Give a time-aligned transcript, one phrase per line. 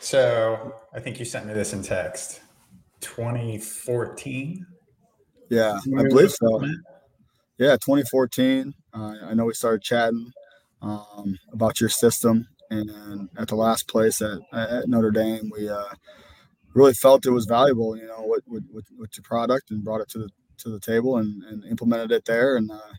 [0.00, 2.40] So I think you sent me this in text.
[3.00, 4.66] 2014.
[5.50, 6.64] Yeah, I believe so.
[7.58, 8.72] Yeah, 2014.
[8.94, 10.32] Uh, I know we started chatting
[10.80, 15.84] um, about your system, and at the last place at, at Notre Dame, we uh,
[16.72, 17.94] really felt it was valuable.
[17.94, 18.64] You know, with, with,
[18.96, 20.28] with, your product, and brought it to the
[20.58, 22.94] to the table and, and implemented it there, and uh,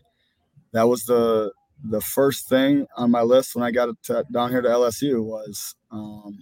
[0.72, 1.52] that was the
[1.84, 5.74] the first thing on my list when I got to, down here to LSU was
[5.90, 6.38] um,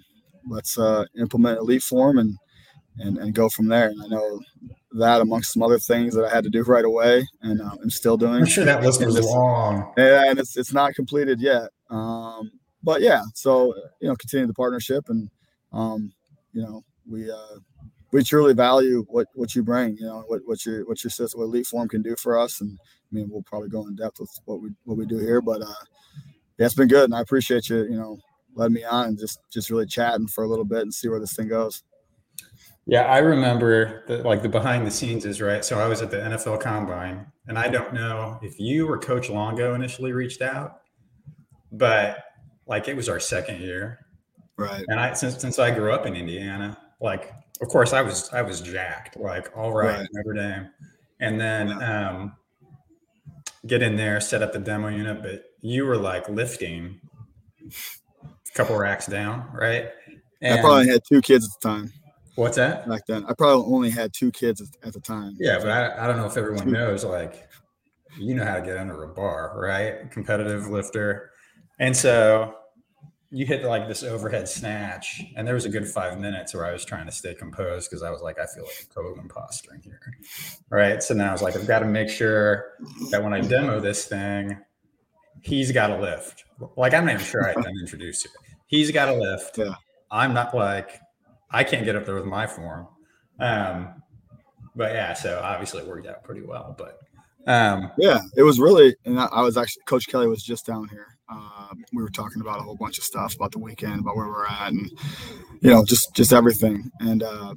[0.50, 2.36] let's uh, implement EliteForm and,
[2.98, 3.88] and and go from there.
[3.88, 4.40] And I know
[4.92, 7.90] that amongst some other things that I had to do right away, and um, I'm
[7.90, 8.34] still doing.
[8.34, 9.92] I'm sure that list was long.
[9.96, 11.70] Yeah, and it's it's not completed yet.
[11.88, 12.50] Um,
[12.82, 15.30] but yeah, so you know, continue the partnership, and
[15.72, 16.12] um,
[16.52, 17.58] you know, we uh,
[18.12, 19.96] we truly value what what you bring.
[19.96, 22.76] You know, what what your what your system, what EliteForm can do for us, and
[22.82, 25.62] I mean, we'll probably go in depth with what we what we do here, but
[25.62, 25.84] uh,
[26.58, 28.18] yeah, it's been good, and I appreciate you, you know,
[28.54, 31.20] letting me on and just just really chatting for a little bit and see where
[31.20, 31.82] this thing goes.
[32.86, 35.64] Yeah, I remember that like the behind the scenes is right.
[35.64, 39.30] So I was at the NFL Combine, and I don't know if you or Coach
[39.30, 40.80] Longo initially reached out,
[41.70, 42.18] but
[42.66, 43.98] like it was our second year,
[44.56, 44.84] right?
[44.88, 48.42] And I since since I grew up in Indiana, like of course I was I
[48.42, 50.08] was jacked, like all right, right.
[50.12, 50.70] Notre Dame,
[51.20, 52.10] and then yeah.
[52.10, 52.32] um
[53.66, 57.00] get in there, set up the demo unit, but you were like lifting
[58.52, 59.90] a couple racks down, right?
[60.42, 61.92] And I probably had two kids at the time.
[62.36, 62.88] What's that?
[62.88, 65.36] Back then, I probably only had two kids at the time.
[65.38, 67.04] Yeah, but I, I don't know if everyone knows.
[67.04, 67.48] Like,
[68.18, 70.10] you know how to get under a bar, right?
[70.10, 71.30] Competitive lifter,
[71.78, 72.54] and so
[73.32, 76.72] you hit like this overhead snatch, and there was a good five minutes where I
[76.72, 79.74] was trying to stay composed because I was like, I feel like a total imposter
[79.74, 80.00] in here,
[80.68, 81.02] right?
[81.02, 82.72] So now I was like, I've got to make sure
[83.10, 84.58] that when I demo this thing,
[85.42, 86.44] he's got a lift.
[86.76, 88.30] Like I'm not even sure I can introduce you.
[88.66, 89.58] He's got a lift.
[89.58, 89.74] Yeah.
[90.10, 91.00] I'm not like
[91.50, 92.86] I can't get up there with my form.
[93.38, 94.02] Um,
[94.76, 96.76] but yeah, so obviously it worked out pretty well.
[96.76, 96.98] But
[97.46, 100.88] um, yeah, it was really, and I, I was actually Coach Kelly was just down
[100.88, 104.16] here uh, we were talking about a whole bunch of stuff about the weekend, about
[104.16, 104.90] where we're at, and
[105.60, 106.90] you know, just just everything.
[107.00, 107.54] And uh,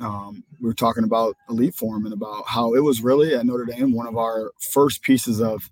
[0.00, 3.92] um, we were talking about EliteForm and about how it was really at Notre Dame
[3.92, 5.70] one of our first pieces of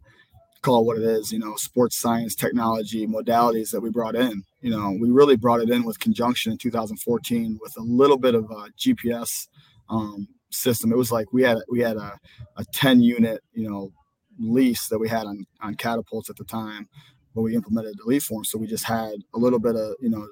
[0.64, 4.42] call it what it is, you know, sports science, technology, modalities that we brought in.
[4.62, 8.34] You know, we really brought it in with conjunction in 2014 with a little bit
[8.34, 9.48] of a GPS
[9.90, 10.90] um, system.
[10.90, 12.18] It was like we had we had a,
[12.56, 13.92] a 10 unit, you know,
[14.38, 16.88] lease that we had on on catapults at the time
[17.34, 18.46] when we implemented EliteForm.
[18.46, 20.26] So we just had a little bit of, you know,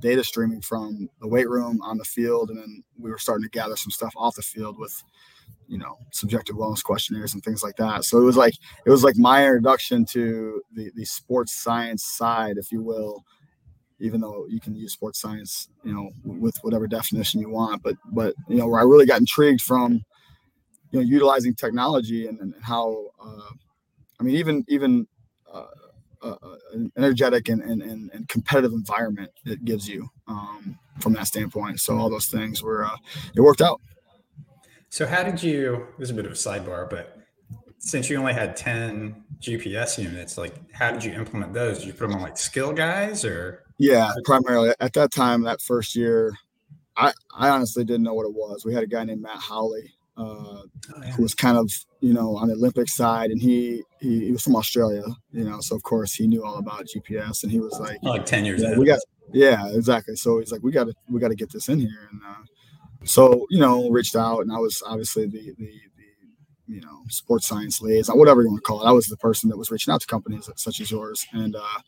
[0.00, 2.50] data streaming from the weight room on the field.
[2.50, 5.02] And then we were starting to gather some stuff off the field with,
[5.68, 8.04] you know, subjective wellness questionnaires and things like that.
[8.04, 12.56] So it was like, it was like my introduction to the, the sports science side,
[12.56, 13.24] if you will,
[14.00, 17.82] even though you can use sports science, you know, with whatever definition you want.
[17.82, 20.02] But, but, you know, where I really got intrigued from,
[20.90, 23.50] you know, utilizing technology and, and how, uh,
[24.18, 25.06] I mean, even, even,
[25.52, 25.66] uh,
[26.22, 26.34] uh,
[26.72, 31.78] an energetic and, and, and, competitive environment it gives you um, from that standpoint.
[31.78, 32.96] So all those things were uh,
[33.36, 33.80] it worked out.
[34.90, 35.86] So how did you?
[35.98, 37.18] This is a bit of a sidebar, but
[37.78, 41.78] since you only had ten GPS units, like how did you implement those?
[41.78, 43.64] Did you put them on like skill guys or?
[43.78, 46.32] Yeah, primarily at that time, that first year,
[46.96, 48.64] I I honestly didn't know what it was.
[48.64, 50.66] We had a guy named Matt Howley uh, oh,
[51.00, 51.12] yeah.
[51.12, 51.70] who was kind of
[52.00, 55.60] you know on the Olympic side, and he, he, he was from Australia, you know,
[55.60, 58.62] so of course he knew all about GPS, and he was like, like ten years.
[58.62, 58.98] Yeah, we got
[59.32, 60.16] yeah, exactly.
[60.16, 62.42] So he's like, we got to we got to get this in here, and uh,
[63.04, 67.46] so you know, reached out, and I was obviously the the, the you know sports
[67.46, 68.88] science liaison, whatever you want to call it.
[68.88, 71.80] I was the person that was reaching out to companies such as yours, and uh,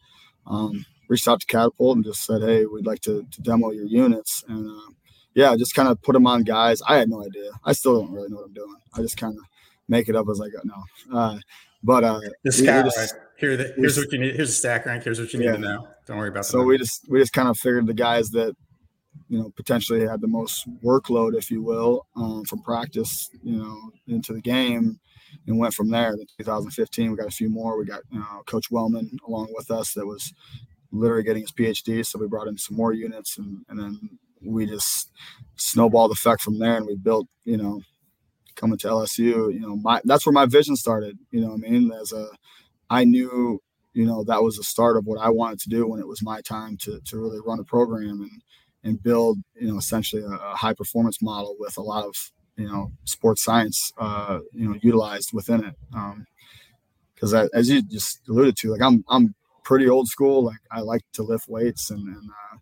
[0.47, 3.87] um, reached out to Catapult and just said, hey, we'd like to, to demo your
[3.87, 4.93] units, and uh,
[5.35, 6.81] yeah, just kind of put them on guys.
[6.89, 7.51] I had no idea.
[7.65, 8.77] I still don't really know what I'm doing.
[8.95, 9.45] I just kind of
[9.89, 10.59] make it up as I go.
[10.65, 11.39] No, uh,
[11.83, 13.15] but uh, the just.
[13.39, 14.37] Here, the, here's what you need.
[14.37, 15.03] Here's a stack rank.
[15.03, 15.53] Here's what you need yeah.
[15.53, 15.89] to know.
[16.07, 16.41] Don't worry about.
[16.41, 16.51] That.
[16.51, 18.55] So we just we just kind of figured the guys that
[19.29, 23.91] you know potentially had the most workload, if you will, um, from practice, you know,
[24.07, 24.99] into the game,
[25.47, 26.13] and went from there.
[26.13, 27.79] In 2015, we got a few more.
[27.79, 30.33] We got know, Coach Wellman along with us that was
[30.93, 34.67] literally getting his PhD, so we brought in some more units, and and then we
[34.67, 35.11] just
[35.57, 37.81] snowballed effect from there and we built, you know,
[38.57, 41.19] coming to LSU, you know, my that's where my vision started.
[41.31, 41.93] You know I mean?
[41.93, 42.29] As a
[42.89, 43.61] I knew,
[43.95, 46.23] you know, that was the start of what I wanted to do when it was
[46.23, 48.43] my time to to really run a program and
[48.83, 52.15] and build, you know, essentially a, a high performance model with a lot of,
[52.57, 55.75] you know, sports science uh, you know, utilized within it.
[55.95, 56.27] Um
[57.15, 60.45] because as you just alluded to, like I'm I'm pretty old school.
[60.45, 62.57] Like I like to lift weights and, and uh,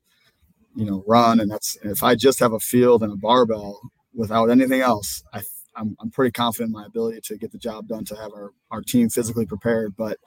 [0.75, 1.41] you know, run.
[1.41, 3.81] And that's if I just have a field and a barbell
[4.15, 5.43] without anything else, I
[5.77, 8.51] I'm, I'm pretty confident in my ability to get the job done to have our,
[8.71, 9.95] our team physically prepared.
[9.97, 10.19] But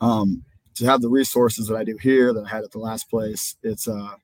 [0.00, 0.44] um,
[0.76, 3.56] to have the resources that I do here that I had at the last place,
[3.62, 4.14] it's uh,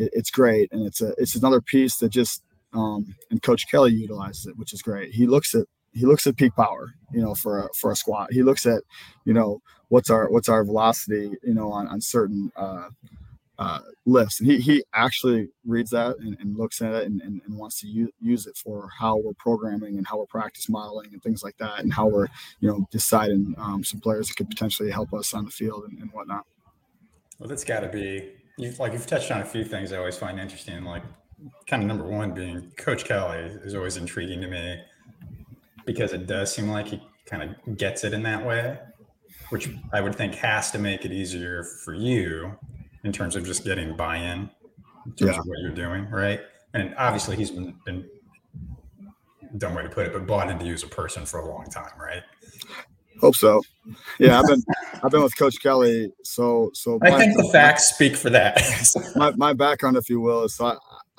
[0.00, 2.42] it, it's great, and it's a it's another piece that just
[2.72, 5.12] um, and Coach Kelly utilizes it, which is great.
[5.12, 8.32] He looks at he looks at peak power, you know, for a, for a squat.
[8.32, 8.82] He looks at,
[9.24, 12.88] you know, what's our what's our velocity, you know, on on certain uh,
[13.58, 14.40] uh, lifts.
[14.40, 17.80] And he he actually reads that and, and looks at it and, and, and wants
[17.80, 21.42] to use, use it for how we're programming and how we're practice modeling and things
[21.42, 22.28] like that, and how we're
[22.60, 25.98] you know deciding um, some players that could potentially help us on the field and,
[25.98, 26.44] and whatnot.
[27.38, 28.30] Well, that's got to be
[28.60, 31.02] you've like you've touched on a few things I always find interesting, like
[31.66, 34.82] kind of number one being Coach Kelly is always intriguing to me
[35.86, 38.78] because it does seem like he kind of gets it in that way,
[39.48, 42.56] which I would think has to make it easier for you
[43.04, 44.50] in terms of just getting buy-in
[45.06, 45.38] in terms yeah.
[45.38, 46.40] of what you're doing, right?
[46.74, 48.08] And obviously he's been, been
[49.56, 51.64] dumb way to put it, but bought into you as a person for a long
[51.64, 52.22] time, right?
[53.20, 53.62] Hope so.
[54.18, 54.62] Yeah, I've been
[55.02, 56.12] I've been with Coach Kelly.
[56.22, 58.60] So so I think the facts speak for that.
[59.16, 60.76] my, my background, if you will, is so I,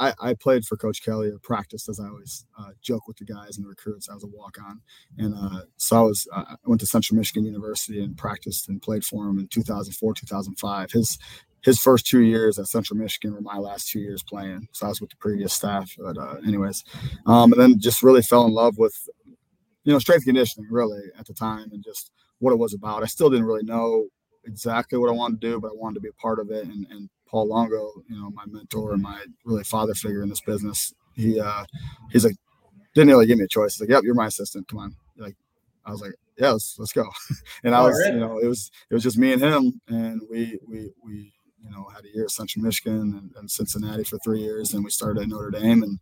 [0.08, 3.26] I, I played for Coach Kelly or practiced, as I always uh, joke with the
[3.26, 4.10] guys and the recruits.
[4.10, 4.82] I was a walk on,
[5.18, 8.82] and uh, so I was uh, I went to Central Michigan University and practiced and
[8.82, 10.92] played for him in 2004, 2005.
[10.92, 11.18] His
[11.64, 14.68] his first two years at Central Michigan were my last two years playing.
[14.72, 16.84] So I was with the previous staff, but uh, anyways,
[17.28, 19.08] um, and then just really fell in love with
[19.84, 23.04] you know strength conditioning really at the time and just what it was about.
[23.04, 24.08] I still didn't really know
[24.46, 26.66] exactly what I wanted to do, but I wanted to be a part of it
[26.66, 30.42] and, and Paul Longo, you know, my mentor and my really father figure in this
[30.42, 30.94] business.
[31.16, 31.64] He uh
[32.12, 32.36] he's like
[32.94, 33.76] didn't really give me a choice.
[33.76, 34.68] He's like, Yep, you're my assistant.
[34.68, 34.96] Come on.
[35.18, 35.36] Like
[35.86, 37.06] I was like, Yeah, let's, let's go.
[37.64, 38.14] and I was, right.
[38.14, 41.70] you know, it was it was just me and him and we we we you
[41.70, 44.92] know had a year at Central Michigan and, and Cincinnati for three years and we
[44.92, 46.00] started at Notre Dame and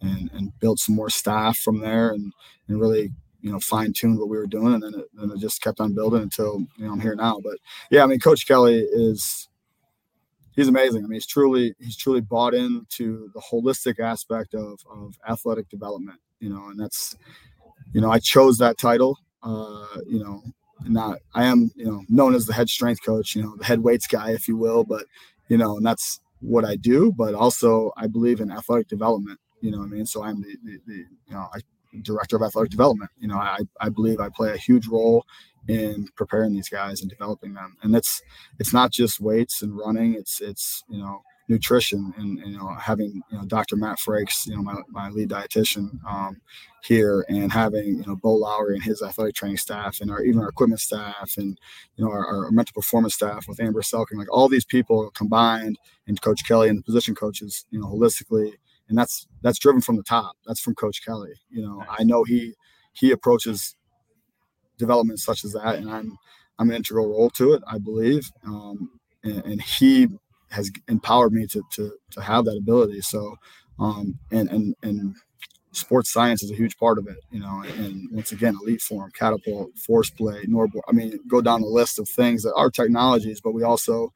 [0.00, 2.32] and and built some more staff from there and
[2.68, 3.10] and really
[3.42, 5.94] you know fine tuned what we were doing and then it, it just kept on
[5.94, 7.58] building until you know I'm here now but
[7.90, 9.48] yeah I mean coach Kelly is
[10.54, 11.04] he's amazing.
[11.04, 16.20] I mean, he's truly he's truly bought into the holistic aspect of of athletic development.
[16.40, 17.16] You know, and that's
[17.92, 19.18] you know I chose that title.
[19.42, 20.42] Uh, you know,
[20.84, 23.34] not I am you know known as the head strength coach.
[23.34, 24.84] You know, the head weights guy, if you will.
[24.84, 25.06] But
[25.48, 27.12] you know, and that's what I do.
[27.12, 29.38] But also, I believe in athletic development.
[29.60, 31.60] You know, I mean, so I'm the, the, the you know I
[32.02, 33.10] director of athletic development.
[33.18, 35.26] You know, I, I believe I play a huge role
[35.68, 37.76] in preparing these guys and developing them.
[37.82, 38.22] And it's
[38.58, 40.14] it's not just weights and running.
[40.14, 43.76] It's it's you know nutrition and, and you know having you know Dr.
[43.76, 46.40] Matt Frakes, you know my, my lead dietitian um,
[46.82, 50.40] here, and having you know Bo Lowry and his athletic training staff, and our even
[50.40, 51.58] our equipment staff, and
[51.96, 55.78] you know our, our mental performance staff with Amber Selking, like all these people combined,
[56.06, 58.52] and Coach Kelly and the position coaches, you know holistically
[58.92, 60.36] and that's that's driven from the top.
[60.46, 61.32] That's from Coach Kelly.
[61.48, 62.52] You know, I know he
[62.92, 63.74] he approaches
[64.76, 66.18] development such as that, and I'm
[66.58, 67.62] I'm an integral role to it.
[67.66, 68.90] I believe, um,
[69.24, 70.08] and, and, he
[70.50, 73.00] has empowered me to to to have that ability.
[73.00, 73.36] So,
[73.80, 75.16] um, and and and
[75.70, 77.16] sports science is a huge part of it.
[77.30, 80.82] You know, and once again, EliteForm, catapult, force plate, NordBord.
[80.86, 84.12] I mean, go down the list of things that are technologies, but we also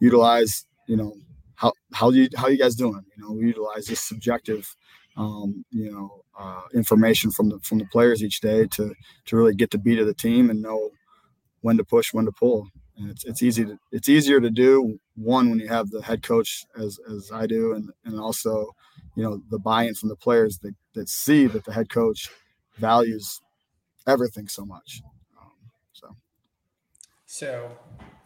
[0.00, 1.14] utilize you know
[1.56, 3.02] how how you how you guys doing?
[3.16, 4.76] You know, we utilize this subjective,
[5.16, 8.94] um, you know, uh, information from the from the players each day to
[9.26, 10.90] to really get the beat of the team and know
[11.62, 12.68] when to push, when to pull.
[12.98, 16.22] And it's it's easy to it's easier to do one when you have the head
[16.22, 18.72] coach as as I do, and and also,
[19.16, 22.30] you know, the buy-in from the players that that see that the head coach
[22.76, 23.40] values
[24.06, 25.02] everything so much.
[25.40, 25.52] Um,
[25.92, 26.16] so,
[27.24, 27.70] so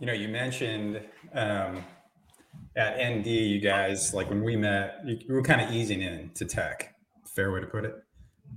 [0.00, 1.00] you know, you mentioned.
[1.32, 1.84] Um,
[2.76, 6.30] at ND, you guys, like when we met, you, you were kind of easing in
[6.34, 6.94] to tech.
[7.26, 7.94] Fair way to put it.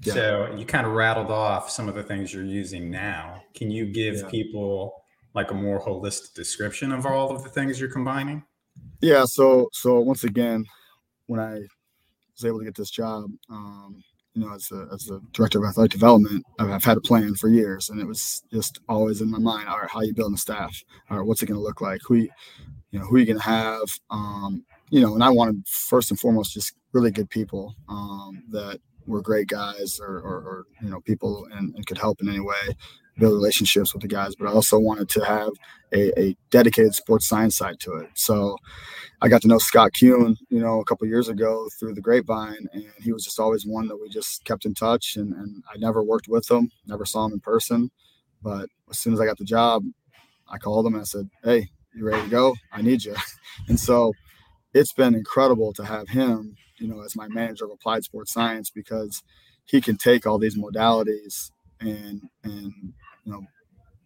[0.03, 0.13] Yeah.
[0.13, 3.43] So you kind of rattled off some of the things you're using now.
[3.55, 4.29] Can you give yeah.
[4.29, 4.93] people
[5.33, 8.43] like a more holistic description of all of the things you're combining?
[9.01, 9.25] Yeah.
[9.25, 10.65] So so once again,
[11.27, 11.59] when I
[12.35, 14.03] was able to get this job, um,
[14.33, 17.49] you know, as a, as a director of athletic development, I've, had a plan for
[17.49, 19.69] years, and it was just always in my mind.
[19.69, 20.83] All right, how you building the staff?
[21.09, 22.01] All right, what's it going to look like?
[22.05, 22.29] Who, you
[22.91, 23.87] know, who you going to have?
[24.09, 28.79] Um, you know, and I wanted first and foremost just really good people um, that
[29.05, 32.39] were great guys, or, or, or you know, people and, and, could help in any
[32.39, 32.75] way
[33.17, 34.35] build relationships with the guys.
[34.35, 35.51] But I also wanted to have
[35.93, 38.09] a, a dedicated sports science side to it.
[38.15, 38.57] So
[39.21, 42.67] I got to know Scott Kuhn, you know, a couple years ago through the grapevine,
[42.73, 45.15] and he was just always one that we just kept in touch.
[45.15, 47.91] And, and I never worked with him, never saw him in person.
[48.41, 49.83] But as soon as I got the job,
[50.49, 52.55] I called him and I said, "Hey, you ready to go?
[52.71, 53.15] I need you."
[53.69, 54.13] and so
[54.73, 58.69] it's been incredible to have him, you know, as my manager of applied sports science
[58.69, 59.21] because
[59.65, 62.93] he can take all these modalities and and
[63.25, 63.41] you know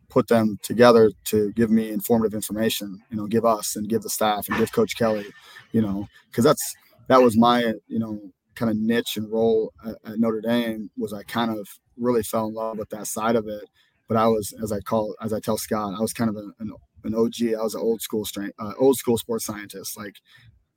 [0.09, 4.09] put them together to give me informative information you know give us and give the
[4.09, 5.25] staff and give coach kelly
[5.71, 6.75] you know because that's
[7.07, 8.19] that was my you know
[8.55, 12.47] kind of niche and role at, at, notre dame was i kind of really fell
[12.47, 13.63] in love with that side of it.
[14.07, 16.53] But i was as i call as i tell scott i was kind of an,
[16.59, 16.71] an,
[17.03, 20.15] an og i was an old school strength uh, old school sports scientist like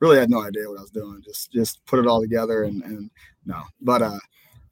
[0.00, 2.82] really had no idea what i was doing just just put it all together and
[2.82, 3.11] and
[3.44, 3.62] no.
[3.80, 4.18] But uh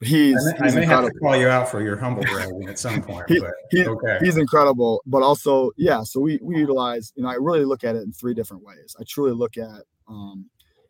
[0.01, 0.37] he's.
[0.37, 2.79] I may, he's I may have to call you out for your humble bragging at
[2.79, 3.29] some point.
[3.29, 4.19] he, but, he, okay.
[4.21, 6.03] He's incredible, but also, yeah.
[6.03, 7.13] So we we utilize.
[7.17, 8.97] You know, I really look at it in three different ways.
[8.99, 10.49] I truly look at um,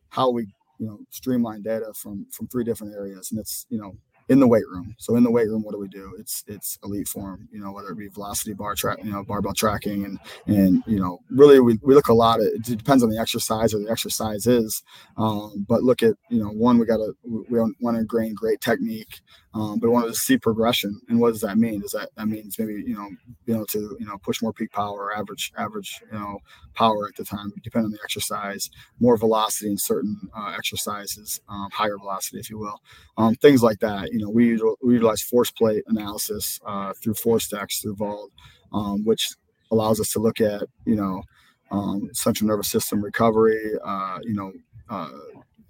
[0.08, 0.46] how we
[0.78, 3.96] you know streamline data from from three different areas, and it's you know
[4.28, 4.94] in the weight room.
[4.99, 6.14] So in the weight room, what do we do?
[6.18, 10.04] It's it's EliteForm, you know, whether it be velocity bar track, you know, barbell tracking,
[10.04, 13.18] and and you know, really we, we look a lot at it depends on the
[13.18, 14.82] exercise or the exercise is.
[15.16, 18.61] Um, but look at you know, one we got to we want to ingrain great
[18.61, 19.20] technique,
[19.58, 21.00] um, but wanted to see progression.
[21.08, 21.80] And what does that mean?
[21.80, 23.08] Does that that means maybe you know
[23.44, 26.38] being able to you know push more peak power, average average you know
[26.74, 31.68] power at the time, depending on the exercise, more velocity in certain uh, exercises, um,
[31.72, 32.80] higher velocity, if you will,
[33.16, 37.82] um, things like that you know, we, we utilize force plate analysis uh, through ForceDecks
[37.82, 38.30] through VALD,
[38.72, 39.28] um, which
[39.70, 41.22] allows us to look at, you know,
[41.70, 44.52] um, central nervous system recovery, uh, you know,
[44.88, 45.10] uh,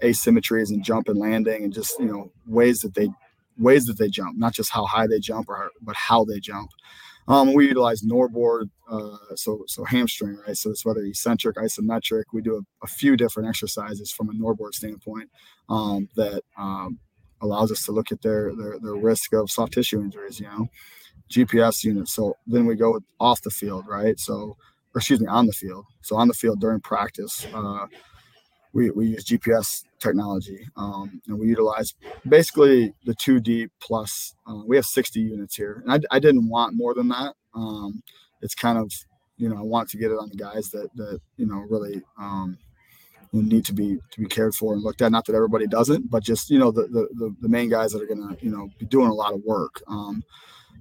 [0.03, 3.09] asymmetries and jump and landing, and just you know ways that they
[3.59, 6.71] ways that they jump, not just how high they jump, or but how they jump.
[7.27, 10.57] Um, we utilize NordBord, uh, so so hamstring, right?
[10.57, 12.25] So it's whether eccentric, isometric.
[12.33, 15.31] We do a, a few different exercises from a NordBord standpoint
[15.69, 16.99] um, that um,
[17.41, 20.69] allows us to look at their, their, their risk of soft tissue injuries, you know,
[21.31, 22.13] GPS units.
[22.15, 24.19] So then we go off the field, right?
[24.19, 24.57] So,
[24.95, 25.85] or excuse me, on the field.
[26.03, 27.87] So on the field during practice, uh,
[28.73, 31.95] we, we use GPS technology um, and we utilize
[32.29, 34.35] basically the 2D plus.
[34.47, 37.35] Uh, we have 60 units here, and I, I didn't want more than that.
[37.55, 38.03] Um,
[38.41, 38.93] it's kind of,
[39.37, 42.03] you know, I want to get it on the guys that that you know really
[42.19, 42.59] um,
[43.33, 45.13] need to be to be cared for and looked at.
[45.13, 48.07] Not that everybody doesn't, but just you know the the, the main guys that are
[48.07, 49.83] going to you know be doing a lot of work.
[49.89, 50.23] Um,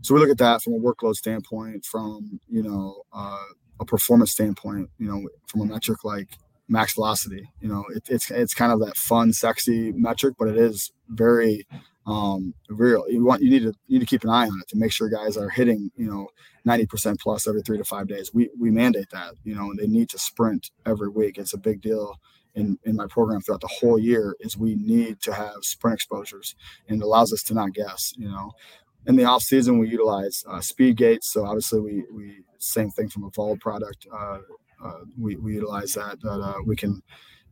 [0.02, 3.44] so we look at that from a workload standpoint, from you know uh,
[3.80, 6.30] a performance standpoint, you know from a metric like
[6.68, 7.50] max velocity.
[7.62, 11.66] You know it, it's it's kind of that fun, sexy metric, but it is very
[12.06, 13.06] um, real.
[13.10, 14.92] You want you need to you need to keep an eye on it to make
[14.92, 16.28] sure guys are hitting you know
[16.68, 18.34] 90% plus every three to five days.
[18.34, 21.38] We we mandate that you know they need to sprint every week.
[21.38, 22.18] It's a big deal
[22.58, 26.56] in, in my program throughout the whole year is we need to have sprint exposures
[26.90, 28.52] and it allows us to not guess you know
[29.06, 33.08] in the off season we utilize uh, speed gates so obviously we we same thing
[33.08, 34.40] from a VALD product uh,
[35.18, 37.02] we, we utilize that that uh, we can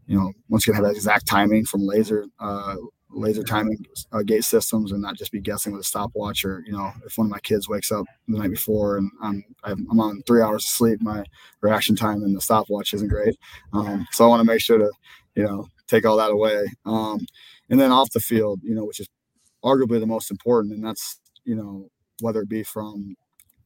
[0.08, 2.76] you know once again have that exact timing from laser uh,
[3.10, 3.78] laser timing
[4.12, 7.18] uh, gate systems and not just be guessing with a stopwatch or you know if
[7.18, 10.66] one of my kids wakes up the night before and I'm I'm on three hours
[10.66, 11.24] of sleep my
[11.62, 13.36] reaction time and the stopwatch isn't great.
[13.74, 14.92] Um, so I want to make sure to
[15.36, 16.66] you know take all that away.
[16.86, 17.26] Um,
[17.70, 19.08] and then off the field you know which is
[19.64, 21.90] arguably the most important and that's you know
[22.22, 23.16] whether it be from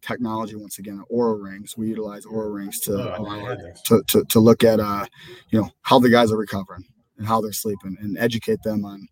[0.02, 1.78] technology once again Oura rings.
[1.78, 5.06] We utilize Oura rings to, oh, to, to to look at uh
[5.50, 6.84] you know how the guys are recovering
[7.18, 9.08] and how they're sleeping and educate them on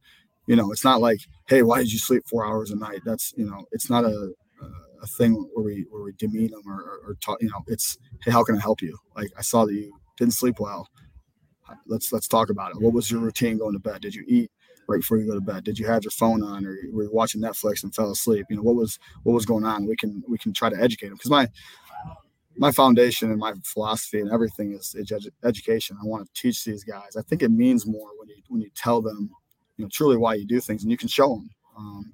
[0.48, 3.02] you know it's not like hey why did you sleep four hours a night?
[3.06, 4.34] That's you know it's not a
[5.02, 7.98] a thing where we where we demean them or, or, or talk you know it's
[8.24, 8.98] hey how can i help you?
[9.16, 10.88] Like i saw that you didn't sleep well.
[11.86, 12.82] Let's let's talk about it.
[12.82, 14.02] What was your routine going to bed?
[14.02, 14.52] Did you eat
[14.88, 15.64] right before you go to bed?
[15.64, 18.46] Did you have your phone on or were you watching netflix and fell asleep?
[18.50, 19.86] You know what was what was going on?
[19.86, 21.48] We can we can try to educate them because my
[22.58, 25.98] my foundation and my philosophy and everything is, is edu- education.
[26.02, 27.16] I want to teach these guys.
[27.16, 29.30] I think it means more when you when you tell them
[29.78, 32.14] you know truly why you do things and you can show them um,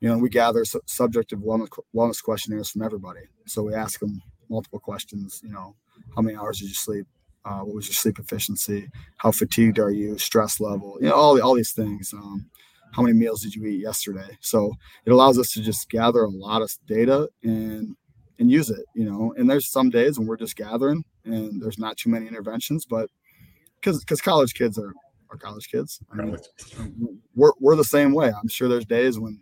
[0.00, 3.20] you know we gather su- subjective wellness, wellness questionnaires from everybody.
[3.46, 5.76] So we ask them multiple questions you know
[6.16, 7.06] how many hours did you sleep
[7.44, 8.88] uh, what was your sleep efficiency?
[9.16, 10.18] How fatigued are you?
[10.18, 10.98] Stress level?
[11.00, 12.46] You know all, all these things um,
[12.92, 14.36] how many meals did you eat yesterday?
[14.40, 14.72] So
[15.04, 17.96] it allows us to just gather a lot of data and
[18.38, 19.34] and use it you know?
[19.36, 23.08] And there's some days when we're just gathering and there's not too many interventions but
[23.80, 24.92] because because college kids are
[25.30, 26.00] our college kids.
[26.12, 26.36] I mean,
[27.34, 28.32] we're, we're the same way.
[28.32, 29.40] I'm sure there's days when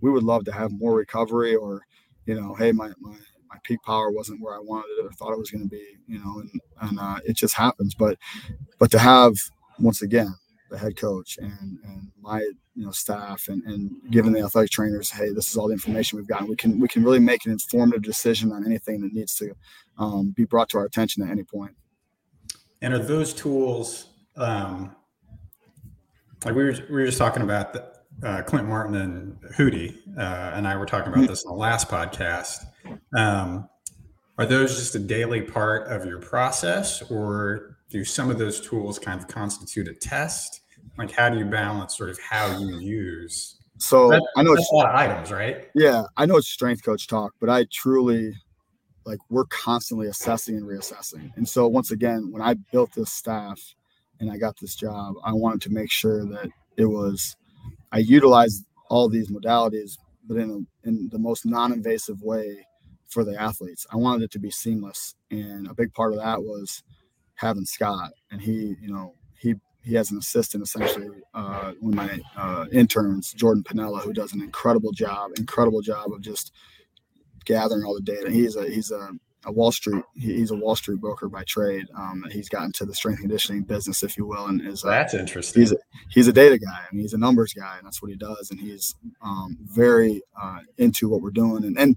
[0.00, 1.82] we would love to have more recovery or,
[2.26, 3.16] you know, hey, my, my,
[3.50, 5.96] my peak power wasn't where I wanted it or thought it was going to be,
[6.06, 7.94] you know, and, and uh, it just happens.
[7.94, 8.18] But,
[8.78, 9.34] but to have,
[9.78, 10.34] once again,
[10.70, 15.10] the head coach and, and my, you know, staff and, and giving the athletic trainers,
[15.10, 16.46] hey, this is all the information we've got.
[16.48, 19.54] We can, we can really make an informative decision on anything that needs to
[19.98, 21.72] um, be brought to our attention at any point.
[22.82, 24.94] And are those tools um,
[26.44, 30.52] like we were we were just talking about the, uh, Clint Martin and Hootie, uh,
[30.54, 32.66] and I were talking about this in the last podcast.
[33.16, 33.68] Um,
[34.38, 38.98] are those just a daily part of your process, or do some of those tools
[38.98, 40.60] kind of constitute a test?
[40.96, 43.56] Like, how do you balance sort of how you use?
[43.78, 45.68] So That- I know it's a lot of items, right?
[45.74, 48.34] yeah, I know it's strength coach talk, but I truly
[49.06, 51.32] like we're constantly assessing and reassessing.
[51.36, 53.58] And so once again, when I built this staff
[54.20, 57.36] and I got this job, I wanted to make sure that it was
[57.92, 62.66] I utilize all these modalities, but in in the most non-invasive way
[63.08, 63.86] for the athletes.
[63.90, 66.82] I wanted it to be seamless, and a big part of that was
[67.34, 72.06] having Scott, and he, you know, he he has an assistant essentially, uh, one of
[72.06, 76.52] my uh, interns, Jordan Pinella, who does an incredible job, incredible job of just
[77.46, 78.30] gathering all the data.
[78.30, 79.10] He's a he's a,
[79.44, 81.86] a Wall Street he's a Wall Street broker by trade.
[81.96, 85.14] Um, he's gotten to the strength conditioning business, if you will, and is uh, That's
[85.14, 85.62] interesting.
[85.62, 85.76] he's a,
[86.10, 86.80] he's a data guy.
[86.80, 88.50] I mean, he's a numbers guy, and that's what he does.
[88.50, 91.64] And he's um, very uh, into what we're doing.
[91.64, 91.96] And and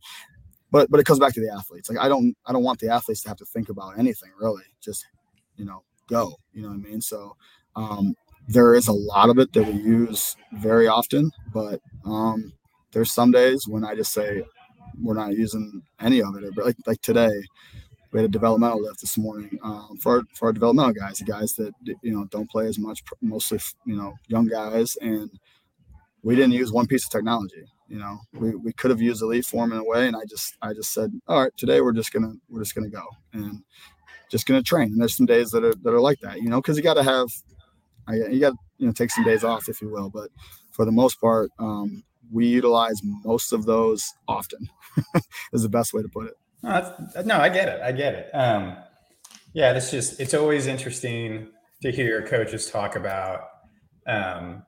[0.71, 1.89] but but it comes back to the athletes.
[1.89, 4.63] Like I don't I don't want the athletes to have to think about anything really.
[4.79, 5.05] Just
[5.57, 6.35] you know go.
[6.53, 7.01] You know what I mean?
[7.01, 7.35] So
[7.75, 8.15] um,
[8.47, 12.53] there is a lot of it that we use very often, but um,
[12.91, 14.43] there's some days when I just say
[14.99, 16.55] we're not using any of it.
[16.55, 17.43] But like like today,
[18.11, 21.25] we had a developmental lift this morning um, for our, for our developmental guys, the
[21.25, 25.29] guys that you know don't play as much, mostly you know young guys, and
[26.23, 27.63] we didn't use one piece of technology.
[27.87, 30.73] You know, we, we could have used EliteForm in a way, and I just I
[30.73, 33.63] just said, all right, today we're just gonna we're just gonna go and
[34.29, 34.87] just gonna train.
[34.93, 36.93] And there's some days that are that are like that, you know, because you got
[36.93, 37.27] to have,
[38.07, 40.29] I you got you know take some days off if you will, but
[40.71, 44.69] for the most part, um, we utilize most of those often.
[45.53, 46.33] is the best way to put it.
[46.63, 46.71] No,
[47.13, 47.81] that's, no, I get it.
[47.81, 48.29] I get it.
[48.33, 48.77] Um,
[49.53, 51.47] yeah, it's just it's always interesting
[51.81, 53.41] to hear coaches talk about
[54.07, 54.63] um,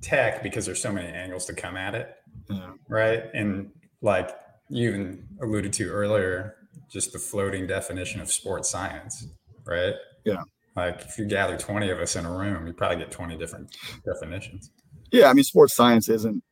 [0.00, 2.14] tech because there's so many angles to come at it,
[2.50, 2.72] Yeah.
[2.88, 3.24] right?
[3.34, 3.70] And
[4.00, 4.30] like
[4.68, 6.54] you even alluded to earlier,
[6.90, 9.26] just the floating definition of sports science,
[9.66, 9.94] right?
[10.24, 10.42] Yeah.
[10.76, 13.76] Like if you gather 20 of us in a room, you probably get 20 different
[14.04, 14.70] definitions.
[15.10, 16.42] Yeah, I mean, sports science isn't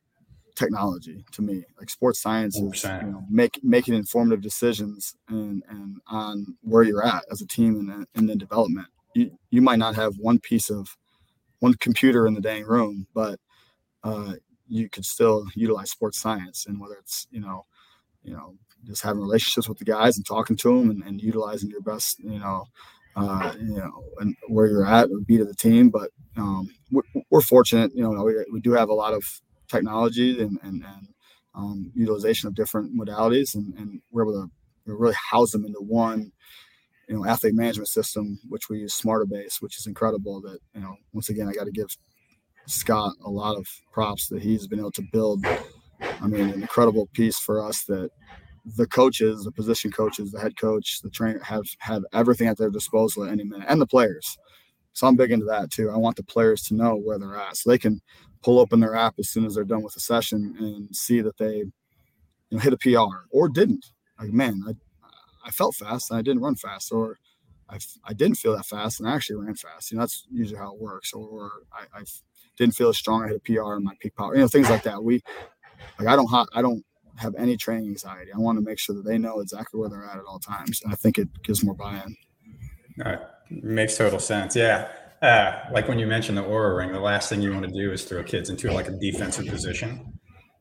[0.57, 1.65] technology to me.
[1.79, 7.07] Like sports science is you know, make, making informative decisions and and on where you're
[7.07, 8.89] at as a team and in the development.
[9.15, 10.97] You you might not have one piece of
[11.61, 13.39] one computer in the dang room, but
[14.05, 14.35] uh,
[14.69, 17.65] you could still utilize sports science and whether it's you know
[18.23, 21.71] you know just having relationships with the guys and talking to them and, and utilizing
[21.71, 22.65] your best you know
[23.17, 27.03] uh, you know and where you're at would be to the team but um, we're,
[27.31, 29.25] we're fortunate you know we, we do have a lot of
[29.69, 31.09] technology and and, and
[31.55, 34.51] um, utilization of different modalities and, and we're able to
[34.93, 36.33] really house them into one
[37.09, 40.95] you know athlete management system which we use Smartabase which is incredible that you know
[41.13, 41.89] once again i got to give
[42.67, 45.45] scott a lot of props that he's been able to build.
[46.01, 48.11] I mean an incredible piece for us that
[48.77, 52.71] the coaches the position coaches the head coach the trainer have have everything at their
[52.71, 54.37] disposal at any minute and the players
[54.97, 57.57] so i'm big into that too i want the players to know where they're at
[57.57, 58.01] so they can
[58.43, 61.37] pull open their app as soon as they're done with the session and see that
[61.37, 61.73] they you
[62.51, 62.99] know hit a pr
[63.31, 63.87] or didn't
[64.19, 64.73] like man i
[65.47, 67.19] I felt fast and I didn't run fast, or
[67.71, 69.91] I, I didn't feel that fast and I actually ran fast.
[69.91, 71.13] You know, that's usually how it works.
[71.13, 72.03] Or, or I, I
[72.57, 73.23] didn't feel as strong.
[73.23, 74.35] I hit a PR in my peak power.
[74.35, 75.03] You know, things like that.
[75.03, 75.23] We
[75.99, 76.85] like I don't I don't
[77.17, 78.33] have any training anxiety.
[78.33, 80.83] I want to make sure that they know exactly where they're at at all times,
[80.83, 82.17] and I think it gives more buy-in.
[83.05, 83.19] Uh,
[83.51, 84.57] makes total sense.
[84.57, 84.89] Yeah.
[85.23, 87.93] Uh, like when you mentioned the Oura ring, the last thing you want to do
[87.93, 90.13] is throw kids into like a defensive position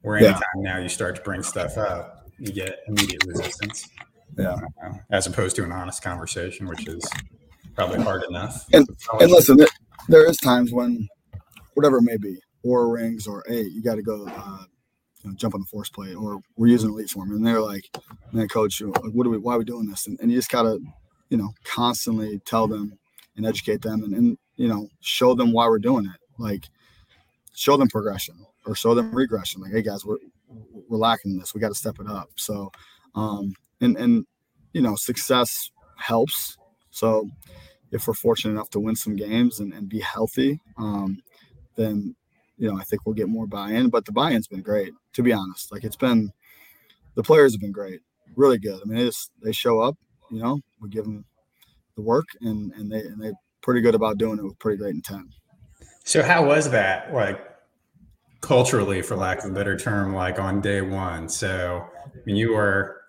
[0.01, 0.29] where Yeah.
[0.29, 3.87] anytime now you start to bring stuff up, you get immediate resistance.
[4.37, 4.55] Yeah.
[4.83, 7.03] Uh, as opposed to an honest conversation, which is
[7.75, 8.65] probably hard enough.
[8.73, 8.87] And
[9.19, 9.67] and listen, there,
[10.07, 11.07] there is times when
[11.73, 14.63] whatever it may be, Oura rings or hey, you got to go uh,
[15.23, 17.83] you know, jump on the force plate, or we're using EliteForm, and they're like,
[18.31, 19.37] man, coach, like, what are we?
[19.37, 20.07] Why are we doing this?
[20.07, 20.79] And, and you just gotta,
[21.29, 22.97] you know, constantly tell them
[23.35, 26.19] and educate them, and, and you know, show them why we're doing it.
[26.37, 26.65] Like,
[27.53, 28.35] show them progression
[28.65, 29.61] or show them regression.
[29.61, 30.17] Like, hey guys, we're
[30.87, 31.53] we're lacking this.
[31.53, 32.29] We got to step it up.
[32.35, 32.71] So,
[33.15, 34.25] um, and and
[34.73, 36.57] you know, success helps.
[36.91, 37.29] So,
[37.91, 41.21] if we're fortunate enough to win some games and, and be healthy, um,
[41.75, 42.15] then
[42.57, 43.89] you know I think we'll get more buy-in.
[43.89, 45.71] But the buy-in's been great, to be honest.
[45.71, 46.31] Like it's been,
[47.15, 48.01] the players have been great,
[48.35, 48.79] really good.
[48.81, 49.97] I mean, they just they show up,
[50.31, 51.25] you know, we give them
[51.95, 54.95] the work, and and they and they're pretty good about doing it with pretty great
[54.95, 55.27] intent.
[56.03, 57.39] So how was that like
[58.41, 61.29] culturally, for lack of a better term, like on day one?
[61.29, 63.01] So I mean, you were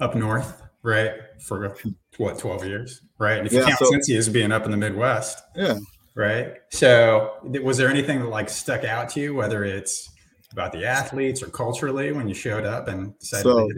[0.00, 1.12] up north, right,
[1.46, 1.74] for
[2.18, 3.38] what twelve years, right?
[3.38, 5.78] And if you Yeah, count so- Cincy as being up in the Midwest, Yeah.
[6.14, 6.54] right?
[6.70, 10.10] So, was there anything that like stuck out to you, whether it's
[10.52, 13.68] about the athletes or culturally when you showed up and decided so,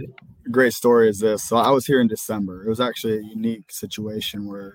[0.50, 1.42] great story is this.
[1.44, 2.64] So I was here in December.
[2.64, 4.74] It was actually a unique situation where,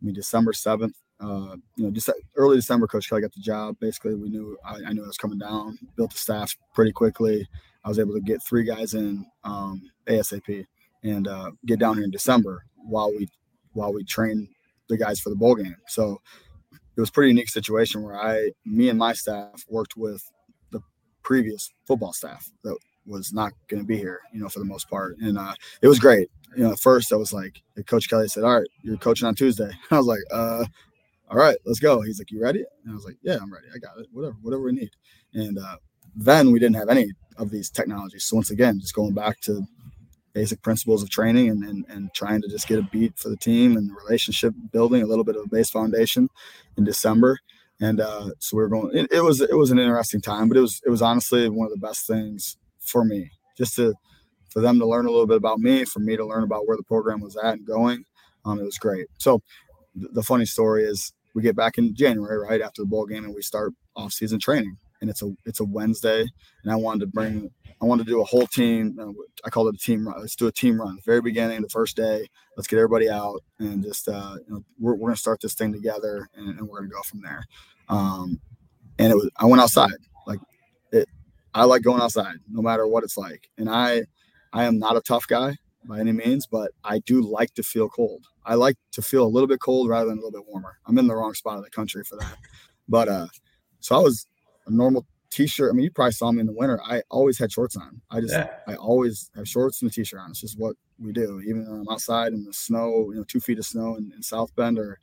[0.00, 0.96] I mean, December seventh.
[1.18, 3.76] Uh, you know, just early December, Coach Kelly got the job.
[3.80, 5.78] Basically, we knew I, I, knew I was coming down.
[5.96, 7.48] Built the staff pretty quickly.
[7.84, 10.66] I was able to get three guys in um, ASAP
[11.04, 13.28] and uh, get down here in December while we
[13.72, 14.48] while we train
[14.88, 15.76] the guys for the bowl game.
[15.88, 16.20] So
[16.96, 20.22] it was pretty unique situation where I, me and my staff worked with
[21.26, 24.88] previous football staff that was not going to be here, you know, for the most
[24.88, 25.16] part.
[25.18, 26.30] And uh, it was great.
[26.56, 29.34] You know, at first I was like, Coach Kelly said, "All right, you're coaching on
[29.34, 30.64] Tuesday." I was like, "Uh,
[31.28, 33.66] all right, let's go." He's like, "You ready?" And I was like, "Yeah, I'm ready.
[33.74, 34.06] I got it.
[34.12, 34.90] Whatever, whatever we need."
[35.34, 35.76] And uh,
[36.14, 38.24] then we didn't have any of these technologies.
[38.24, 39.62] So once again, just going back to
[40.32, 43.36] basic principles of training and, and, and trying to just get a beat for the
[43.36, 46.28] team and relationship building, a little bit of a base foundation
[46.76, 47.38] in December.
[47.80, 48.96] And uh, so we were going.
[48.96, 51.66] It, it, was it was an interesting time, but it was it was honestly one
[51.66, 53.94] of the best things for me, just to
[54.48, 56.76] for them to learn a little bit about me, for me to learn about where
[56.76, 58.04] the program was at and going.
[58.44, 59.08] Um, it was great.
[59.18, 59.42] So
[59.98, 63.24] th- the funny story is we get back in January, right after the bowl game,
[63.24, 66.20] and we start off season training and it's a it's a Wednesday,
[66.62, 68.98] and I wanted to bring I wanted to do a whole team.
[69.00, 69.12] Uh,
[69.44, 70.20] I called it a team run.
[70.20, 70.98] Let's do a team run.
[71.04, 72.26] Very beginning, the first day.
[72.56, 75.72] Let's get everybody out and just uh, you know we're, we're gonna start this thing
[75.72, 77.44] together, and, and we're gonna go from there.
[77.88, 78.40] Um,
[78.98, 79.92] and it was I went outside
[80.26, 80.40] like
[80.92, 81.08] it.
[81.54, 84.02] I like going outside no matter what it's like, and I
[84.52, 87.88] I am not a tough guy by any means, but I do like to feel
[87.88, 88.24] cold.
[88.44, 90.78] I like to feel a little bit cold rather than a little bit warmer.
[90.86, 92.36] I'm in the wrong spot of the country for that.
[92.88, 93.26] But uh
[93.80, 94.26] so I was
[94.66, 95.70] a normal t-shirt.
[95.70, 96.80] I mean, you probably saw me in the winter.
[96.82, 98.00] I always had shorts on.
[98.10, 98.48] I just, yeah.
[98.66, 100.30] I always have shorts and a t-shirt on.
[100.30, 101.40] It's just what we do.
[101.40, 104.22] Even when I'm outside in the snow, you know, two feet of snow in, in
[104.22, 104.98] South Bend or,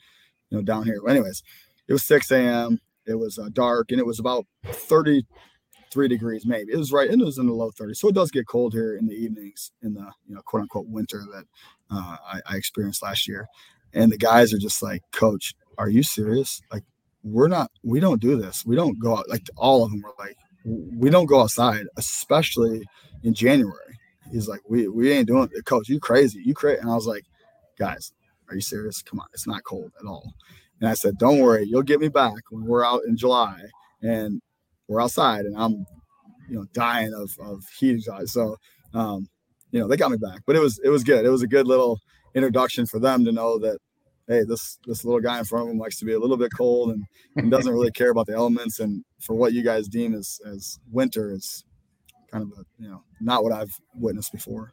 [0.50, 1.00] you know, down here.
[1.04, 1.44] But anyways,
[1.88, 2.80] it was 6 a.m.
[3.06, 6.72] It was uh, dark and it was about 33 degrees, maybe.
[6.72, 7.10] It was right.
[7.10, 7.98] And it was in the low 30s.
[7.98, 10.88] So it does get cold here in the evenings in the, you know, quote unquote
[10.88, 11.46] winter that
[11.92, 13.48] uh, I, I experienced last year.
[13.94, 16.62] And the guys are just like, coach, are you serious?
[16.72, 16.84] Like,
[17.24, 18.66] we're not we don't do this.
[18.66, 22.84] We don't go out like all of them were like we don't go outside especially
[23.24, 23.98] in january.
[24.32, 25.66] He's like we we ain't doing it.
[25.66, 26.42] Coach you crazy.
[26.44, 27.26] You crazy and i was like
[27.78, 28.14] guys
[28.50, 29.02] are you serious?
[29.02, 29.28] Come on.
[29.34, 30.34] It's not cold at all.
[30.80, 31.66] And i said don't worry.
[31.66, 33.60] You'll get me back when we're out in july
[34.02, 34.42] and
[34.88, 35.86] we're outside and i'm
[36.50, 38.58] you know dying of of heat so
[38.94, 39.28] um
[39.72, 41.26] you know they got me back but it was it was good.
[41.26, 42.00] It was a good little
[42.36, 43.80] introduction for them to know that
[44.28, 46.52] hey, this this little guy in front of him likes to be a little bit
[46.56, 47.04] cold and,
[47.36, 48.80] and doesn't really care about the elements.
[48.80, 51.64] And for what you guys deem as as winter is
[52.32, 54.72] kind of a you know not what I've witnessed before.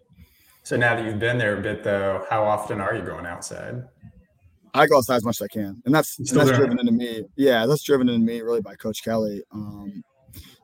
[0.62, 3.82] So now that you've been there a bit, though, how often are you going outside?
[4.74, 7.24] I go outside as much as I can, and that's and that's driven into me.
[7.36, 9.42] Yeah, that's driven into me really by Coach Kelly.
[9.52, 10.02] Um,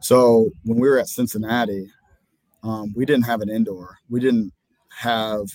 [0.00, 1.90] so when we were at Cincinnati,
[2.62, 3.96] um, we didn't have an indoor.
[4.08, 4.52] We didn't
[4.98, 5.46] have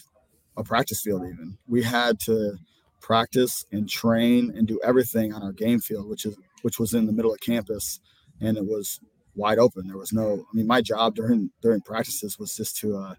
[0.58, 1.58] a practice field even.
[1.68, 2.58] We had to
[3.02, 7.06] practice and train and do everything on our game field, which is which was in
[7.06, 8.00] the middle of campus,
[8.40, 9.00] and it was
[9.36, 9.88] wide open.
[9.88, 10.46] There was no.
[10.52, 13.16] I mean, my job during during practices was just to uh,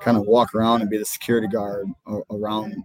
[0.00, 1.88] kind of walk around and be the security guard
[2.30, 2.84] around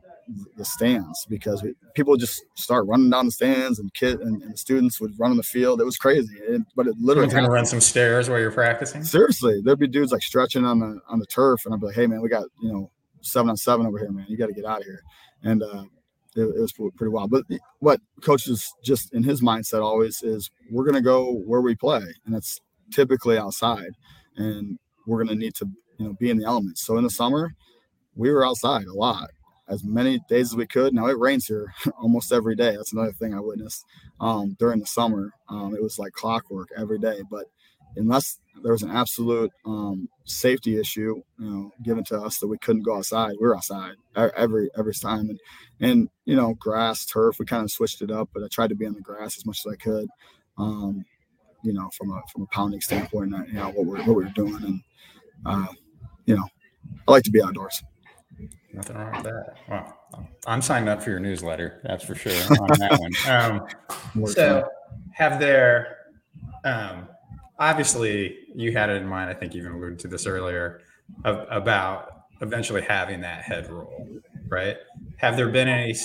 [0.56, 4.60] the stands because we, people just start running down the stands and kid and, and
[4.60, 5.82] students would run on the field.
[5.82, 9.04] It was crazy, it, but it literally going to run some stairs while you're practicing.
[9.04, 11.96] Seriously, there'd be dudes like stretching on the on the turf, and I'd be like,
[11.96, 14.26] "Hey man, we got you know seven on seven over here, man.
[14.30, 15.02] You got to get out of here."
[15.44, 15.86] And uh,
[16.40, 17.32] it, it was pretty wild.
[17.32, 17.44] But
[17.80, 22.04] what coaches just in his mindset always is we're going to go where we play,
[22.26, 22.60] and it's
[22.92, 23.92] typically outside,
[24.36, 26.86] and we're going to need to you know be in the elements.
[26.86, 27.54] So in the summer,
[28.16, 29.30] we were outside a lot,
[29.68, 30.94] as many days as we could.
[30.94, 32.76] Now it rains here almost every day.
[32.76, 33.86] That's another thing I witnessed
[34.20, 35.32] um, during the summer.
[35.50, 37.46] Um, it was like clockwork every day, but
[37.96, 42.58] unless there was an absolute um, safety issue, you know, given to us that we
[42.58, 43.34] couldn't go outside.
[43.40, 45.40] We were outside every every time, and
[45.80, 47.40] and you know, grass, turf.
[47.40, 49.46] We kind of switched it up, but I tried to be on the grass as
[49.46, 50.08] much as I could.
[50.58, 51.06] Um,
[51.64, 54.64] you know, from a from a pounding standpoint, you know what we're what we're doing,
[54.64, 54.82] and
[55.46, 55.68] uh,
[56.26, 56.48] you know,
[57.08, 57.82] I like to be outdoors.
[58.72, 59.56] Nothing wrong with that.
[59.68, 61.82] Well, I'm signed up for your newsletter.
[61.84, 63.68] That's for sure on that one.
[64.16, 64.70] Um, so,
[65.14, 65.98] have there
[66.64, 67.08] um,
[67.60, 69.30] obviously you had it in mind.
[69.30, 70.82] I think you even alluded to this earlier
[71.26, 74.08] of, about eventually having that head role,
[74.48, 74.78] right?
[75.18, 75.96] Have there been any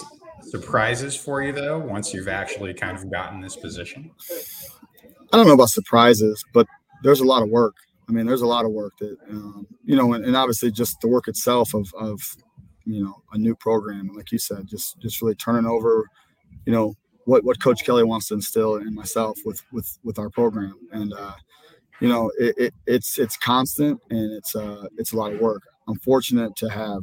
[0.42, 4.10] surprises for you though once you've actually kind of gotten this position?
[5.32, 6.66] I don't know about surprises, but
[7.02, 7.74] there's a lot of work.
[8.08, 11.00] I mean, there's a lot of work that um, you know, and, and, obviously just
[11.00, 12.20] the work itself of of
[12.84, 16.04] you know a new program, like you said, just just really turning over,
[16.66, 16.94] you know,
[17.26, 21.12] what what Coach Kelly wants to instill in myself with with with our program, and
[21.12, 21.34] uh,
[22.00, 25.62] you know, it, it, it's it's constant and it's uh it's a lot of work.
[25.88, 27.02] I'm fortunate to have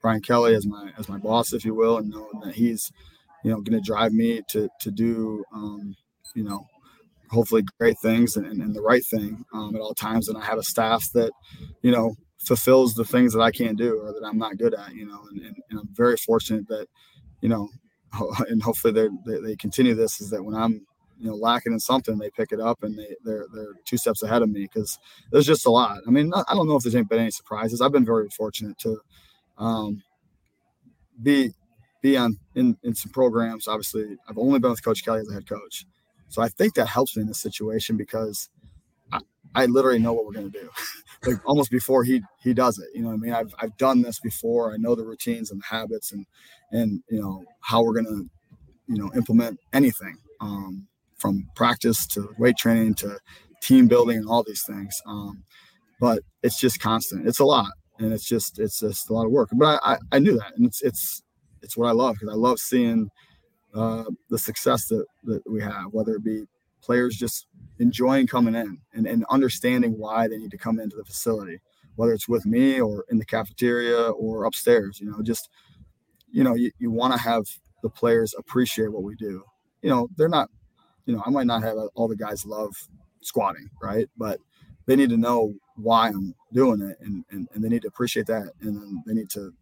[0.00, 2.90] Brian Kelly as my as my boss, if you will, and know that he's
[3.44, 5.94] you know going to drive me to to do um,
[6.34, 6.66] you know
[7.30, 10.28] hopefully great things and, and, the right thing um, at all times.
[10.28, 11.32] And I have a staff that
[11.82, 12.14] you know
[12.46, 14.94] fulfills the things that I can't do or that I'm not good at.
[14.94, 16.86] You know, and, and, and I'm very fortunate that
[17.40, 17.68] you know,
[18.48, 20.86] and hopefully they they continue this is that when I'm
[21.18, 24.22] you know lacking in something, they pick it up and they they're they're two steps
[24.22, 24.98] ahead of me because
[25.30, 25.98] there's just a lot.
[26.06, 27.80] I mean, I don't know if there's been any surprises.
[27.80, 28.98] I've been very fortunate to
[29.58, 30.02] um,
[31.22, 31.52] be
[32.02, 33.68] be on in, in some programs.
[33.68, 35.86] Obviously, I've only been with Coach Kelly as a head coach,
[36.28, 38.48] so I think that helps me in this situation because
[39.12, 39.20] I,
[39.54, 40.70] I literally know what we're going to do,
[41.26, 42.88] like almost before he he does it.
[42.94, 44.72] You know, I mean, I've I've done this before.
[44.72, 46.26] I know the routines and the habits and
[46.70, 48.28] and you know how we're to
[48.88, 50.16] you know implement anything.
[50.40, 50.88] Um,
[51.22, 53.16] from practice to weight training to
[53.62, 54.92] team building and all these things.
[55.06, 55.44] Um,
[56.00, 57.28] but it's just constant.
[57.28, 59.50] It's a lot, and it's just it's just a lot of work.
[59.52, 61.22] But I I, I knew that, and it's it's
[61.62, 63.08] it's what I love because I love seeing
[63.72, 66.44] uh, the success that that we have, whether it be
[66.82, 67.46] players just
[67.78, 71.60] enjoying coming in and, and understanding why they need to come into the facility,
[71.96, 75.00] whether it's with me or in the cafeteria or upstairs.
[75.00, 75.48] You know, just
[76.30, 77.44] you know, you, you want to have
[77.82, 79.44] the players appreciate what we do.
[79.82, 80.48] You know, they're not
[81.06, 82.74] you know, I might not have all the guys love
[83.20, 84.08] squatting, right?
[84.16, 84.38] But
[84.86, 88.26] they need to know why I'm doing it and, and, and they need to appreciate
[88.26, 88.50] that.
[88.60, 89.52] And then they need to,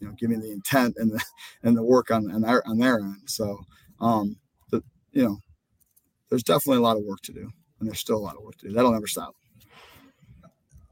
[0.00, 1.24] you know, give me the intent and the,
[1.62, 3.22] and the work on, on their, on their end.
[3.26, 3.58] So,
[4.00, 4.36] um,
[4.70, 5.38] the, you know,
[6.30, 8.56] there's definitely a lot of work to do and there's still a lot of work
[8.58, 8.74] to do.
[8.74, 9.34] That'll never stop.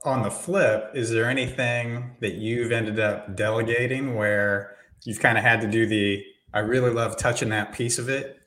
[0.05, 5.42] On the flip, is there anything that you've ended up delegating where you've kind of
[5.42, 8.38] had to do the, I really love touching that piece of it,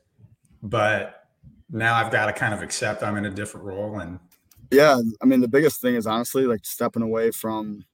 [0.63, 1.27] but
[1.69, 4.19] now I've got to kind of accept I'm in a different role and
[4.71, 7.85] yeah, I mean the biggest thing is honestly like stepping away from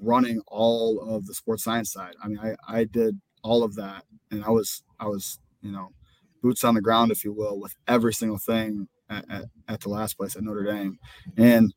[0.00, 2.14] running all of the sports science side.
[2.22, 5.90] I mean, I I did all of that, and I was I was you know
[6.42, 9.88] boots on the ground, if you will, with every single thing at, at, at the
[9.88, 10.98] last place at Notre Dame,
[11.36, 11.72] and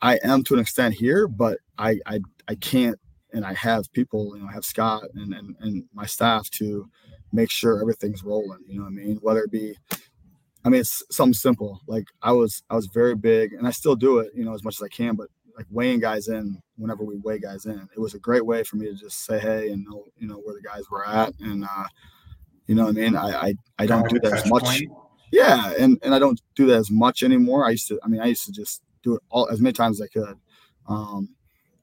[0.00, 2.98] I am to an extent here, but I I, I can't,
[3.32, 6.88] and I have people, you know, I have Scott and, and and my staff to
[7.32, 8.60] make sure everything's rolling.
[8.66, 9.18] You know what I mean?
[9.22, 9.76] Whether it be
[10.64, 11.80] I mean, it's something simple.
[11.86, 14.64] Like I was, I was very big, and I still do it, you know, as
[14.64, 15.14] much as I can.
[15.14, 18.62] But like weighing guys in whenever we weigh guys in, it was a great way
[18.64, 21.34] for me to just say hey and know, you know, where the guys were at,
[21.40, 21.84] and uh,
[22.66, 24.64] you know, what I mean, I I, I don't do that as much.
[24.64, 24.90] Point.
[25.32, 27.66] Yeah, and and I don't do that as much anymore.
[27.66, 30.00] I used to, I mean, I used to just do it all as many times
[30.00, 30.38] as I could.
[30.86, 31.30] Um,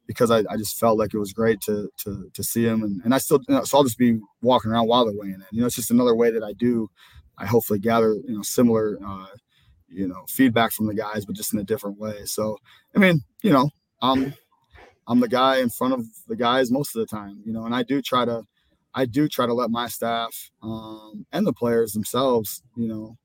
[0.07, 3.01] because I, I just felt like it was great to to to see him and,
[3.03, 5.45] and I still you know, so I'll just be walking around while they're weighing in.
[5.51, 6.89] You know, it's just another way that I do
[7.41, 9.27] I hopefully gather you know similar uh,
[9.89, 12.25] you know feedback from the guys, but just in a different way.
[12.25, 12.57] So
[12.95, 13.69] I mean, you know,
[14.01, 14.33] I'm
[15.07, 17.73] I'm the guy in front of the guys most of the time, you know, and
[17.73, 18.43] I do try to
[18.93, 23.17] I do try to let my staff um, and the players themselves, you know,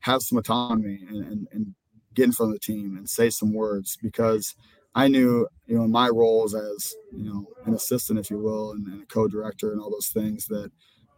[0.00, 1.74] have some autonomy and, and, and
[2.14, 4.54] get in front of the team and say some words because
[4.94, 8.72] I knew, you know, in my roles as, you know, an assistant, if you will,
[8.72, 10.70] and, and a co-director and all those things that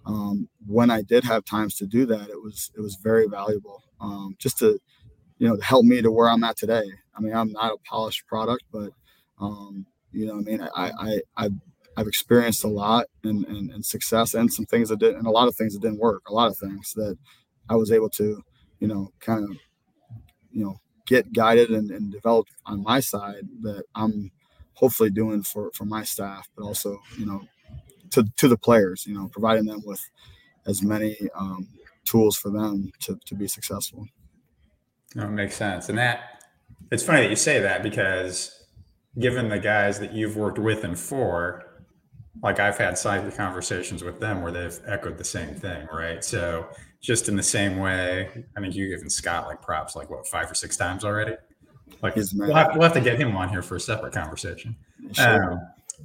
[0.07, 3.83] um, when I did have times to do that, it was it was very valuable
[4.01, 4.79] um, just to
[5.39, 6.85] you know help me to where I'm at today.
[7.17, 8.91] I mean, I'm not a polished product, but
[9.41, 11.53] um, you know, I mean, I, I I've,
[11.97, 15.31] I've experienced a lot and, and, and success and some things that didn't, and a
[15.31, 16.29] lot of things that didn't work.
[16.29, 17.17] A lot of things that
[17.69, 18.43] I was able to
[18.81, 19.57] you know kind of
[20.51, 24.31] you know get guided and, and develop on my side that I'm
[24.75, 27.43] hopefully doing for for my staff, but also you know
[28.11, 29.07] to to the players.
[29.07, 30.03] You know, providing them with
[30.67, 31.69] as many um,
[32.05, 34.07] tools for them to to be successful.
[35.17, 36.43] It makes sense, and that
[36.91, 38.67] it's funny that you say that because
[39.19, 41.74] given the guys that you've worked with and for,
[42.43, 46.23] like I've had side conversations with them where they've echoed the same thing, right?
[46.25, 46.69] So
[47.01, 50.51] just in the same way, I think you given Scott like props like what five
[50.51, 51.37] or six times already.
[52.03, 54.77] Like we'll have, we'll have, to get him on here for a separate conversation.
[55.13, 55.53] Sure.
[55.53, 55.61] Um,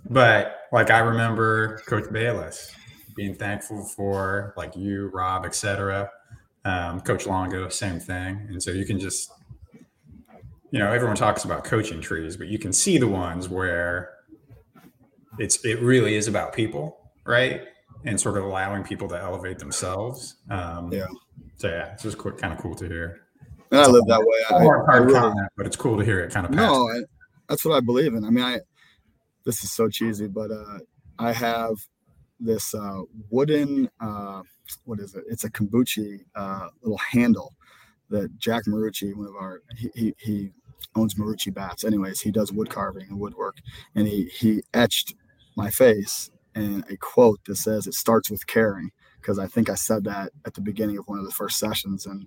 [0.10, 2.74] but like I remember Coach Bayless
[3.16, 6.10] being thankful for like you, Rob, etc.
[6.64, 8.48] Um, Coach Longo, same thing.
[8.50, 9.32] And so you can just,
[10.72, 14.12] you know, everyone talks about coaching trees, but you can see the ones where
[15.40, 17.62] it's it really is about people, right?
[18.06, 20.36] And sort of allowing people to elevate themselves.
[20.50, 21.08] Um, yeah.
[21.58, 23.22] So yeah, it's just kind of cool to hear.
[23.72, 24.38] And I live that way.
[24.50, 26.52] I, hard, hard really, comment, but it's cool to hear it kind of.
[26.52, 27.02] No, I,
[27.48, 28.24] that's what I believe in.
[28.24, 28.60] I mean, I
[29.44, 30.80] this is so cheesy, but uh,
[31.18, 31.76] I have
[32.40, 34.42] this uh, wooden uh,
[34.86, 35.24] what is it?
[35.28, 37.54] It's a kombucha uh, little handle
[38.10, 40.52] that Jack Marucci, one of our he, he, he
[40.96, 41.84] owns Marucci bats.
[41.84, 43.58] Anyways, he does wood carving and woodwork,
[43.96, 45.16] and he he etched
[45.60, 48.90] my face and a quote that says it starts with caring
[49.22, 52.06] because I think I said that at the beginning of one of the first sessions,
[52.06, 52.26] and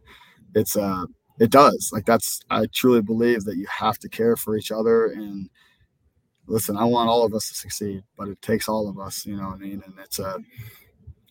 [0.55, 1.05] it's uh
[1.40, 5.07] it does like that's I truly believe that you have to care for each other
[5.07, 5.49] and
[6.47, 9.37] listen, I want all of us to succeed, but it takes all of us, you
[9.37, 9.83] know what I mean?
[9.87, 10.38] And it's a,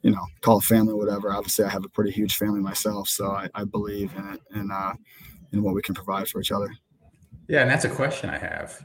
[0.01, 1.31] you know, call it family, whatever.
[1.31, 4.71] Obviously, I have a pretty huge family myself, so I, I believe in it and
[4.71, 4.93] uh,
[5.51, 6.69] in what we can provide for each other.
[7.47, 8.83] Yeah, and that's a question I have.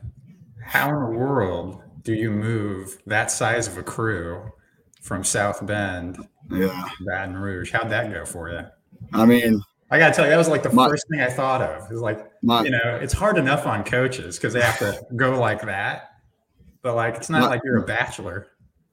[0.62, 4.50] How in the world do you move that size of a crew
[5.02, 6.16] from South Bend,
[6.50, 7.70] yeah, Baton Rouge?
[7.70, 8.60] How'd that go for you?
[9.12, 11.60] I mean, I gotta tell you, that was like the my, first thing I thought
[11.60, 11.90] of.
[11.90, 15.38] Was like, my, you know, it's hard enough on coaches because they have to go
[15.38, 16.12] like that
[16.86, 18.46] but like it's not my, like you're a bachelor.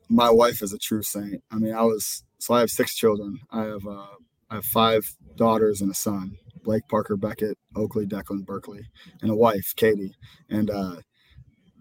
[0.09, 1.43] My wife is a true saint.
[1.51, 3.37] I mean, I was so I have six children.
[3.51, 4.07] I have uh,
[4.49, 5.03] I have five
[5.35, 8.81] daughters and a son: Blake, Parker, Beckett, Oakley, Declan, Berkeley,
[9.21, 10.15] and a wife, Katie.
[10.49, 10.95] And uh,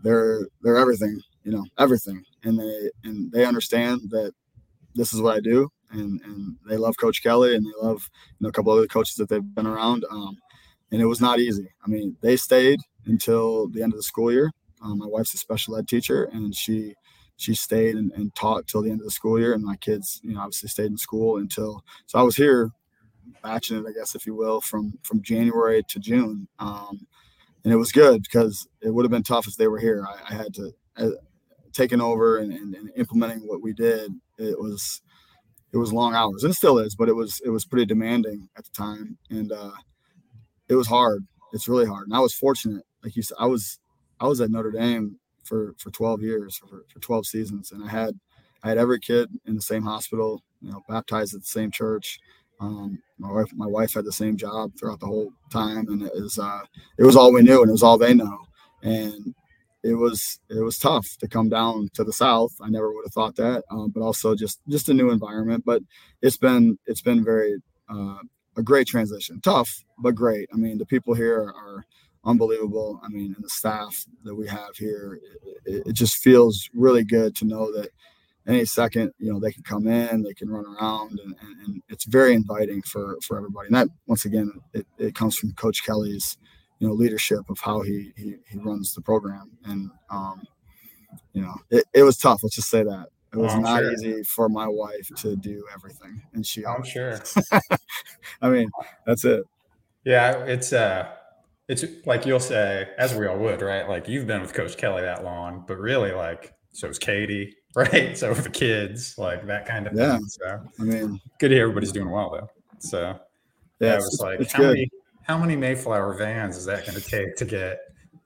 [0.02, 2.22] they're they're everything, you know, everything.
[2.44, 4.32] And they and they understand that
[4.94, 8.44] this is what I do, and and they love Coach Kelly, and they love you
[8.44, 10.04] know a couple other coaches that they've been around.
[10.10, 10.36] Um,
[10.90, 11.68] and it was not easy.
[11.84, 15.38] I mean, they stayed until the end of the school year, um, my wife's a
[15.38, 16.94] special ed teacher, and she
[17.36, 19.54] she stayed and, and, taught till the end of the school year.
[19.54, 21.82] And my kids, you know, obviously stayed in school until.
[22.06, 22.70] So I was here,
[23.42, 26.48] batching it, I guess, if you will, from from January to June.
[26.58, 27.06] Um,
[27.64, 30.07] and it was good because it would have been tough if they were here.
[30.07, 31.11] I, I had to uh,
[31.72, 34.12] taking over and, and, and, implementing what we did.
[34.38, 35.01] It was
[35.72, 38.48] it was long hours, and it still is, but it was it was pretty demanding
[38.57, 39.72] at the time, and uh,
[40.68, 41.27] it was hard.
[41.53, 43.79] It's really hard, and I was fortunate, like you said, I was
[44.20, 47.88] I was at Notre Dame for for 12 years, for, for 12 seasons, and I
[47.88, 48.18] had
[48.62, 52.18] I had every kid in the same hospital, you know, baptized at the same church.
[52.62, 56.12] Um, my wife, my wife had the same job throughout the whole time, and it
[56.14, 56.62] was uh,
[56.96, 58.38] it was all we knew, and it was all they know,
[58.83, 59.35] and
[59.83, 62.53] it was it was tough to come down to the south.
[62.62, 65.64] I never would have thought that, um, but also just just a new environment.
[65.66, 65.83] But
[66.22, 67.57] it's been it's been very
[67.90, 68.18] uh,
[68.57, 70.48] a great transition, tough but great.
[70.53, 71.85] I mean, the people here are
[72.25, 73.01] unbelievable.
[73.03, 75.18] I mean, and the staff that we have here,
[75.64, 77.90] it, it, just feels really good to know that
[78.46, 81.83] any second, you know, they can come in, they can run around, and, and, and
[81.88, 83.68] it's very inviting for for everybody.
[83.68, 86.37] And that, once again, it, it comes from Coach Kelly's,
[86.78, 89.52] you know, leadership of how he he, he runs the program.
[89.64, 90.42] And um,
[91.33, 92.42] you know, it, it was tough.
[92.42, 93.09] Let's just say that.
[93.33, 93.92] It was oh, not sure.
[93.92, 96.66] easy for my wife to do everything, and she.
[96.66, 97.18] I'm sure.
[98.42, 98.70] I mean,
[99.07, 99.44] that's it.
[100.05, 101.09] Yeah, it's uh
[101.68, 103.88] it's like you'll say, as we all would, right?
[103.88, 108.16] Like you've been with Coach Kelly that long, but really, like, so is Katie, right?
[108.16, 110.16] So for kids, like that kind of yeah.
[110.16, 110.26] thing.
[110.26, 112.50] So I mean, good to hear everybody's doing well though.
[112.78, 113.18] So
[113.80, 114.74] yeah, it was like how good.
[114.74, 114.90] many
[115.22, 117.80] how many Mayflower vans is that going to take to get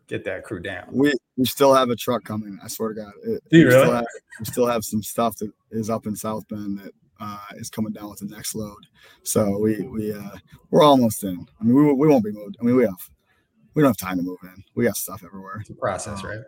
[0.08, 0.86] get that crew down?
[0.90, 2.58] We we still have a truck coming.
[2.62, 3.12] I swear to God.
[3.24, 3.84] It, Do you we really?
[3.84, 4.06] Still have,
[4.40, 7.92] we still have some stuff that is up in South Bend that uh, is coming
[7.92, 8.86] down with the next load.
[9.22, 10.36] So we we uh,
[10.70, 11.46] we're almost in.
[11.60, 12.56] I mean, we, we won't be moved.
[12.60, 13.10] I mean, we have
[13.74, 14.64] we don't have time to move in.
[14.74, 15.58] We got stuff everywhere.
[15.60, 16.40] It's a process, um, right?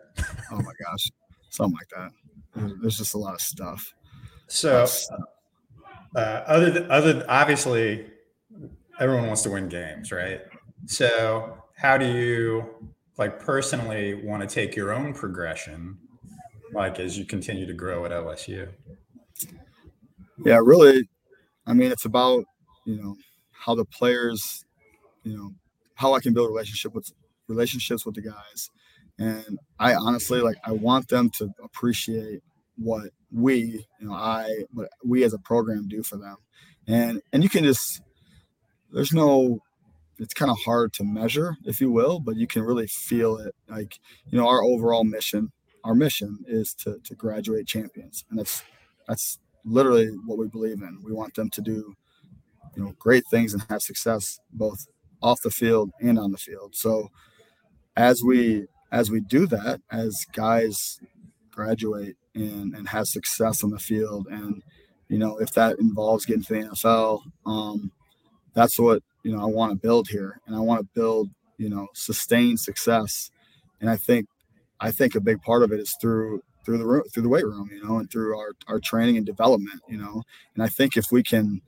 [0.51, 1.09] oh my gosh,
[1.49, 2.11] something like that.
[2.55, 3.93] There's just a lot of stuff.
[4.47, 4.85] So,
[6.15, 8.07] uh, other than, other than, obviously,
[8.99, 10.41] everyone wants to win games, right?
[10.85, 15.97] So, how do you like personally want to take your own progression,
[16.73, 18.69] like as you continue to grow at LSU?
[20.43, 21.07] Yeah, really.
[21.65, 22.45] I mean, it's about
[22.85, 23.15] you know
[23.51, 24.65] how the players,
[25.23, 25.51] you know,
[25.95, 27.11] how I can build relationship with
[27.47, 28.69] relationships with the guys.
[29.19, 32.41] And I honestly like I want them to appreciate
[32.77, 36.37] what we, you know, I what we as a program do for them.
[36.87, 38.01] And and you can just
[38.91, 39.59] there's no
[40.17, 43.55] it's kind of hard to measure, if you will, but you can really feel it.
[43.69, 45.51] Like, you know, our overall mission,
[45.83, 48.25] our mission is to to graduate champions.
[48.29, 48.63] And that's
[49.07, 50.99] that's literally what we believe in.
[51.03, 51.93] We want them to do,
[52.75, 54.87] you know, great things and have success both
[55.21, 56.75] off the field and on the field.
[56.75, 57.09] So
[57.97, 60.99] as we as we do that, as guys
[61.51, 64.61] graduate and, and have success on the field, and
[65.07, 67.91] you know if that involves getting to the NFL, um,
[68.53, 71.69] that's what you know I want to build here, and I want to build you
[71.69, 73.31] know sustained success.
[73.81, 74.27] And I think
[74.79, 77.45] I think a big part of it is through through the room, through the weight
[77.45, 80.23] room, you know, and through our our training and development, you know.
[80.55, 81.61] And I think if we can,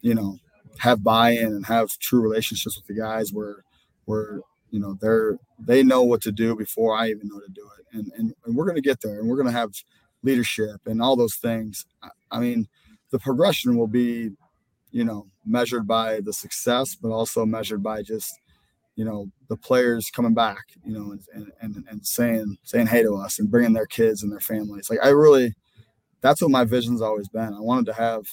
[0.00, 0.38] you know,
[0.78, 3.64] have buy-in and have true relationships with the guys where
[4.04, 4.40] where
[4.72, 7.96] you know they're they know what to do before I even know to do it
[7.96, 9.70] and and, and we're going to get there and we're going to have
[10.24, 12.68] leadership and all those things I, I, mean
[13.12, 14.30] the progression will be,
[14.90, 18.34] you know, measured by the success, but also measured by just,
[18.96, 23.14] you know, the players coming back, you know, and and and saying saying hey to
[23.14, 24.90] us and bringing their kids and their families.
[24.90, 25.54] Like I really,
[26.20, 27.54] that's what my vision's always been.
[27.54, 28.24] I wanted to have,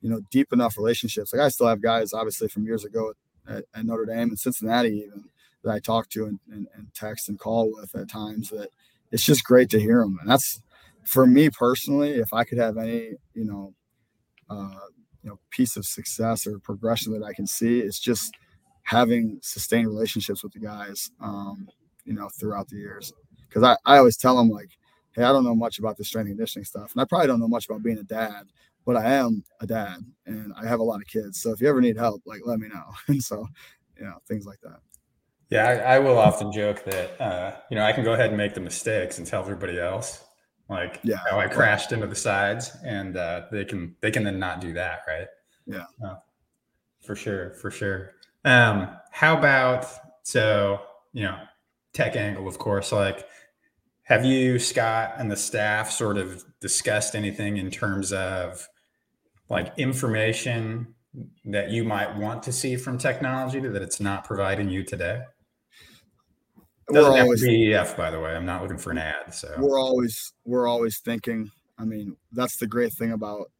[0.00, 1.32] you know, deep enough relationships.
[1.32, 3.12] Like I still have guys, obviously from years ago
[3.48, 5.24] at, at Notre Dame and Cincinnati, even
[5.62, 8.50] that I talk to and, and, and text and call with at times.
[8.50, 8.68] That
[9.10, 10.62] it's just great to hear them, and that's
[11.04, 12.12] for me personally.
[12.12, 13.74] If I could have any, you know,
[14.48, 14.86] uh,
[15.22, 17.80] you know piece of success or progression that I can see.
[17.80, 18.34] It's just
[18.82, 21.68] having sustained relationships with the guys, um,
[22.04, 23.12] you know, throughout the years.
[23.48, 24.70] Because I, I always tell them like,
[25.14, 27.40] hey, I don't know much about the strength and conditioning stuff, and I probably don't
[27.40, 28.44] know much about being a dad,
[28.84, 31.40] but I am a dad and I have a lot of kids.
[31.40, 32.84] So if you ever need help, like let me know.
[33.08, 33.46] and so,
[33.96, 34.78] you know, things like that.
[35.52, 38.36] Yeah, I, I will often joke that uh, you know I can go ahead and
[38.36, 40.24] make the mistakes and tell everybody else
[40.72, 44.38] like yeah, how I crashed into the sides, and uh, they can they can then
[44.38, 45.26] not do that, right?
[45.66, 46.16] Yeah, oh,
[47.04, 48.12] for sure, for sure.
[48.46, 49.86] Um, how about
[50.22, 50.80] so
[51.12, 51.38] you know
[51.92, 52.90] tech angle, of course.
[52.90, 53.26] Like,
[54.04, 58.66] have you Scott and the staff sort of discussed anything in terms of
[59.50, 60.94] like information
[61.44, 65.20] that you might want to see from technology that it's not providing you today?
[66.88, 68.34] Doesn't we're have always, to be EF, by the way.
[68.34, 69.34] I'm not looking for an ad.
[69.34, 71.50] So we're always we're always thinking.
[71.78, 73.50] I mean, that's the great thing about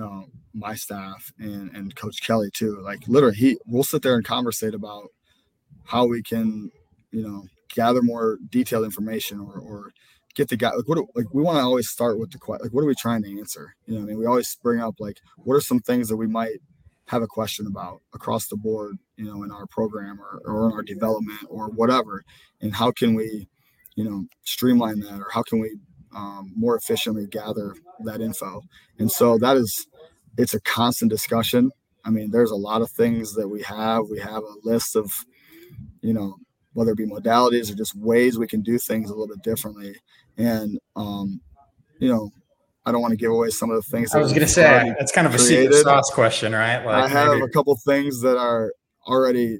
[0.00, 2.80] know, my staff and and Coach Kelly too.
[2.80, 5.08] Like literally, he we'll sit there and conversate about
[5.84, 6.70] how we can,
[7.10, 7.44] you know,
[7.74, 9.92] gather more detailed information or or
[10.34, 12.62] get the guy like what do, like we want to always start with the question
[12.62, 14.94] like what are we trying to answer you know i mean we always bring up
[14.98, 16.58] like what are some things that we might
[17.06, 20.72] have a question about across the board, you know, in our program or, or in
[20.72, 22.24] our development or whatever,
[22.60, 23.48] and how can we,
[23.94, 25.76] you know, streamline that or how can we
[26.14, 28.60] um, more efficiently gather that info?
[28.98, 29.86] And so that is,
[30.36, 31.70] it's a constant discussion.
[32.04, 34.04] I mean, there's a lot of things that we have.
[34.10, 35.12] We have a list of,
[36.02, 36.36] you know,
[36.72, 39.94] whether it be modalities or just ways we can do things a little bit differently.
[40.36, 41.40] And, um,
[41.98, 42.30] you know,
[42.86, 44.14] I don't want to give away some of the things.
[44.14, 45.74] I was going to say that's kind of a created.
[45.74, 46.84] secret sauce question, right?
[46.84, 47.42] Like I have maybe.
[47.42, 48.72] a couple things that are
[49.04, 49.58] already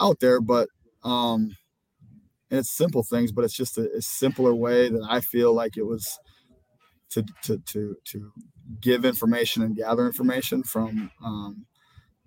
[0.00, 0.68] out there, but
[1.02, 1.56] um,
[2.50, 5.76] and it's simple things, but it's just a, a, simpler way that I feel like
[5.76, 6.18] it was
[7.10, 8.32] to to to to
[8.80, 11.66] give information and gather information from um,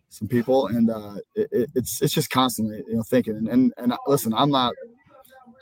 [0.09, 3.93] some people, and uh, it, it's it's just constantly you know thinking and, and and
[4.05, 4.73] listen, I'm not.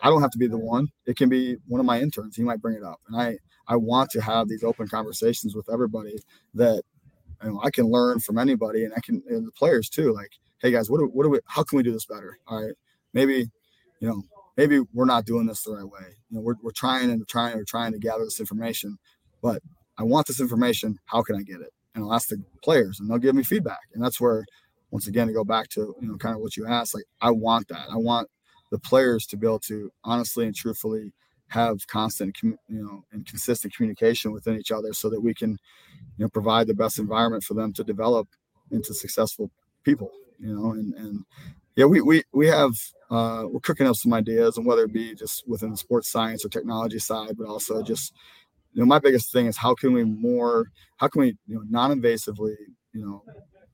[0.02, 0.88] I don't have to be the one.
[1.06, 2.36] It can be one of my interns.
[2.36, 3.38] He might bring it up, and I
[3.70, 6.18] I want to have these open conversations with everybody
[6.56, 6.82] that
[7.44, 10.12] you know I can learn from anybody and I can and the players too.
[10.12, 12.40] Like, hey guys, what do, what do we how can we do this better?
[12.48, 12.76] All right.
[13.14, 13.50] Maybe,
[14.02, 14.24] you know,
[14.58, 16.16] maybe we're not doing this the right way.
[16.30, 18.98] You know, we're, we're trying and trying and trying to gather this information,
[19.42, 19.62] but
[19.98, 20.98] I want this information.
[21.06, 21.72] How can I get it?
[21.96, 23.80] And I'll ask the players and they'll give me feedback.
[23.94, 24.46] And that's where,
[24.92, 27.32] once again, to go back to, you know, kind of what you asked, like I
[27.32, 27.88] want that.
[27.92, 28.30] I want
[28.72, 31.14] the players to be able to honestly and truthfully
[31.50, 35.52] have constant, you know, and consistent communication within each other so that we can,
[36.18, 38.28] you know, provide the best environment for them to develop
[38.72, 39.50] into successful
[39.84, 41.26] people, you know, and, and
[41.76, 42.72] yeah, we, we, we have,
[43.10, 46.46] uh, we're cooking up some ideas and whether it be just within the sports science
[46.46, 48.14] or technology side, but also just,
[48.74, 51.64] you know, my biggest thing is how can we more, how can we, you know,
[51.70, 52.56] non-invasively,
[52.94, 53.24] you know,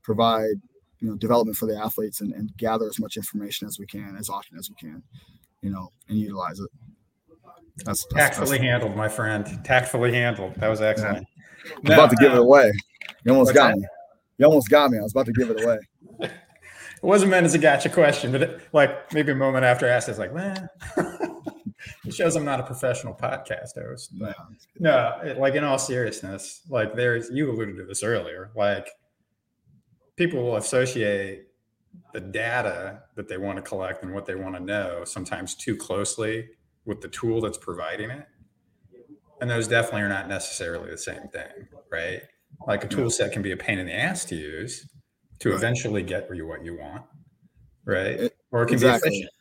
[0.02, 0.54] provide,
[1.00, 4.16] you know, development for the athletes and, and gather as much information as we can,
[4.18, 5.02] as often as we can,
[5.60, 6.70] you know, and utilize it.
[7.84, 9.46] That's, that's tactfully that's, handled, my friend.
[9.64, 10.54] Tactfully handled.
[10.56, 11.26] That was excellent.
[11.64, 11.72] Yeah.
[11.82, 12.72] No, about to give it away.
[13.24, 13.78] You almost got that?
[13.78, 13.86] me.
[14.38, 14.98] You almost got me.
[14.98, 15.78] I was about to give it away.
[16.20, 16.32] it
[17.02, 20.08] wasn't meant as a gotcha question, but it, like maybe a moment after I asked,
[20.08, 20.68] it's like, man,
[22.04, 24.18] it shows I'm not a professional podcast host.
[24.18, 24.36] But
[24.78, 28.88] no, it, like in all seriousness, like there's you alluded to this earlier, like
[30.16, 31.48] people will associate
[32.12, 35.76] the data that they want to collect and what they want to know sometimes too
[35.76, 36.48] closely
[36.86, 38.26] with the tool that's providing it.
[39.40, 42.22] And those definitely are not necessarily the same thing, right?
[42.66, 44.88] Like a tool set can be a pain in the ass to use
[45.40, 45.56] to right.
[45.56, 47.04] eventually get you what you want,
[47.84, 48.30] right?
[48.50, 49.10] Or it can exactly.
[49.10, 49.32] be efficient.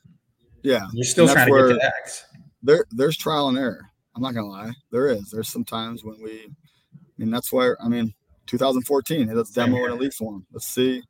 [0.64, 0.88] Yeah.
[0.93, 2.26] You're still trying to get to X.
[2.62, 3.89] There, there's trial and error.
[4.16, 4.74] I'm not gonna lie.
[4.91, 5.30] There is.
[5.32, 8.14] There's some times when we I mean that's why I mean
[8.48, 10.46] 2014, let's demo in EliteForm.
[10.52, 11.02] Let's see,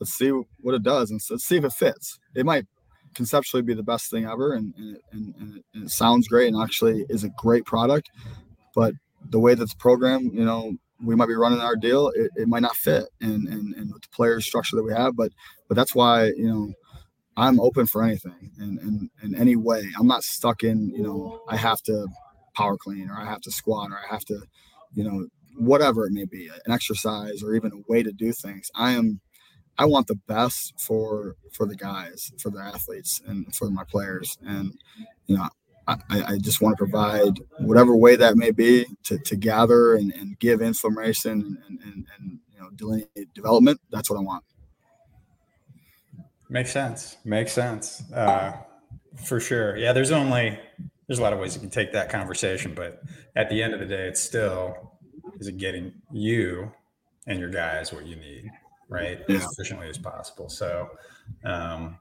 [0.00, 0.30] let's see
[0.60, 2.18] what it does and let's see if it fits.
[2.34, 2.66] It might
[3.14, 5.34] conceptually be the best thing ever and, and, and,
[5.74, 8.10] and, it, sounds great and actually is a great product
[8.74, 8.94] but
[9.30, 10.72] the way that the program you know
[11.04, 14.02] we might be running our deal it, it might not fit and, and and with
[14.02, 15.30] the player structure that we have but
[15.68, 16.72] but that's why you know
[17.36, 21.02] i'm open for anything and in, in, in any way i'm not stuck in you
[21.02, 22.06] know i have to
[22.54, 24.40] power clean or i have to squat or i have to
[24.94, 28.70] you know whatever it may be, an exercise or even a way to do things.
[28.74, 29.20] I am
[29.78, 34.38] I want the best for for the guys, for the athletes, and for my players.
[34.44, 34.74] And
[35.26, 35.48] you know,
[35.86, 40.12] I, I just want to provide whatever way that may be to, to gather and,
[40.12, 43.80] and give information and, and, and you know delineate development.
[43.90, 44.44] That's what I want.
[46.48, 47.16] Makes sense.
[47.24, 48.02] Makes sense.
[48.12, 48.52] Uh,
[49.16, 49.76] for sure.
[49.76, 49.92] Yeah.
[49.92, 50.58] There's only
[51.06, 53.02] there's a lot of ways you can take that conversation, but
[53.34, 54.92] at the end of the day, it's still
[55.40, 56.70] is it getting you
[57.26, 58.50] and your guys what you need,
[58.92, 59.20] right?
[59.28, 59.36] Yeah.
[59.36, 60.48] As efficiently as possible.
[60.48, 60.90] So,
[61.44, 61.98] um,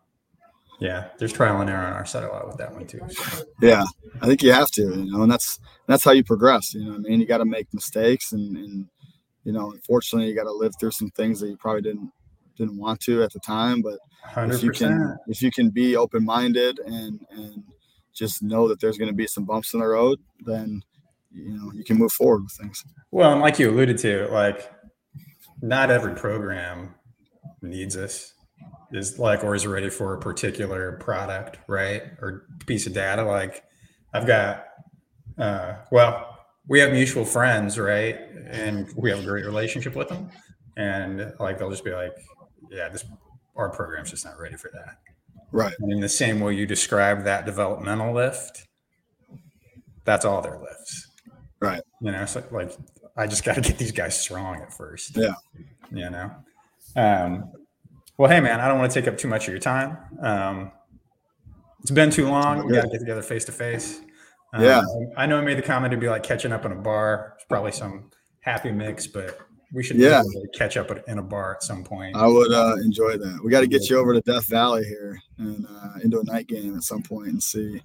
[0.79, 3.01] yeah, there's trial and error on our side a lot with that one too.
[3.09, 3.43] So.
[3.61, 3.83] Yeah,
[4.19, 6.73] I think you have to, you know, and that's that's how you progress.
[6.73, 8.87] You know, I mean, you got to make mistakes, and, and
[9.43, 12.11] you know, unfortunately, you got to live through some things that you probably didn't
[12.57, 13.83] didn't want to at the time.
[13.83, 13.99] But
[14.33, 14.53] 100%.
[14.55, 17.63] if you can if you can be open minded and and
[18.13, 20.81] just know that there's going to be some bumps in the road, then
[21.31, 22.83] you know you can move forward with things.
[23.11, 24.71] Well, and like you alluded to, like
[25.61, 26.95] not every program
[27.61, 28.33] needs us
[28.91, 32.03] is like or is ready for a particular product, right?
[32.19, 33.23] Or piece of data.
[33.23, 33.63] Like
[34.13, 34.65] I've got
[35.37, 38.19] uh well, we have mutual friends, right?
[38.49, 40.29] And we have a great relationship with them.
[40.77, 42.13] And like they'll just be like,
[42.69, 43.05] Yeah, this
[43.55, 44.97] our program's just not ready for that.
[45.51, 45.73] Right.
[45.79, 48.67] And in the same way you describe that developmental lift,
[50.05, 51.09] that's all their lifts.
[51.59, 51.81] Right.
[52.01, 52.71] You know, so like
[53.17, 55.17] I just got to get these guys strong at first.
[55.17, 55.33] Yeah.
[55.91, 56.31] You know.
[56.95, 57.51] Um,
[58.17, 59.97] well, hey man, I don't want to take up too much of your time.
[60.21, 60.71] Um,
[61.81, 62.65] it's been too long.
[62.65, 64.01] We got to get together face to face.
[64.57, 64.83] Yeah.
[65.17, 67.33] I know I made the comment to be like catching up in a bar.
[67.35, 69.39] It's probably some happy mix, but
[69.73, 70.21] we should yeah
[70.53, 72.15] catch up in a bar at some point.
[72.15, 73.39] I would uh, enjoy that.
[73.43, 76.47] We got to get you over to Death Valley here and uh, into a night
[76.47, 77.81] game at some point and see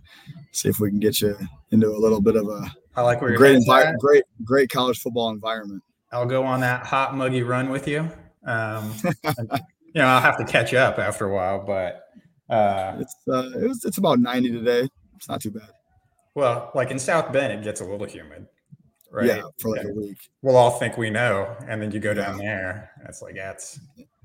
[0.53, 1.37] see if we can get you
[1.71, 2.71] into a little bit of a.
[2.97, 5.83] I like where great environment, great great college football environment.
[6.13, 8.11] I'll go on that hot muggy run with you.
[8.47, 12.09] Um, you know, I'll have to catch up after a while, but
[12.49, 14.89] uh, it's uh, it was, it's about ninety today.
[15.17, 15.71] It's not too bad.
[16.35, 18.47] Well, like in South Bend, it gets a little humid
[19.17, 19.27] right?
[19.27, 19.91] Yeah, for like yeah.
[19.91, 20.19] a week.
[20.43, 23.81] We'll all think we know, and then you go down there, it's like, that's.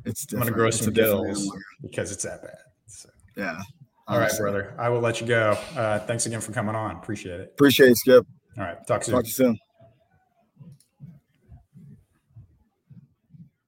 [0.06, 0.32] it's.
[0.34, 1.52] I'm gonna grow it's some dills
[1.82, 2.58] because it's that bad.
[2.88, 3.10] So.
[3.36, 3.60] Yeah.
[4.08, 4.76] All right, brother.
[4.78, 5.58] I will let you go.
[5.76, 6.98] Uh, thanks again for coming on.
[6.98, 7.52] Appreciate it.
[7.54, 8.28] Appreciate it, Skip.
[8.58, 8.88] All right.
[8.88, 9.16] Talk soon.
[9.16, 9.60] Talk to you soon.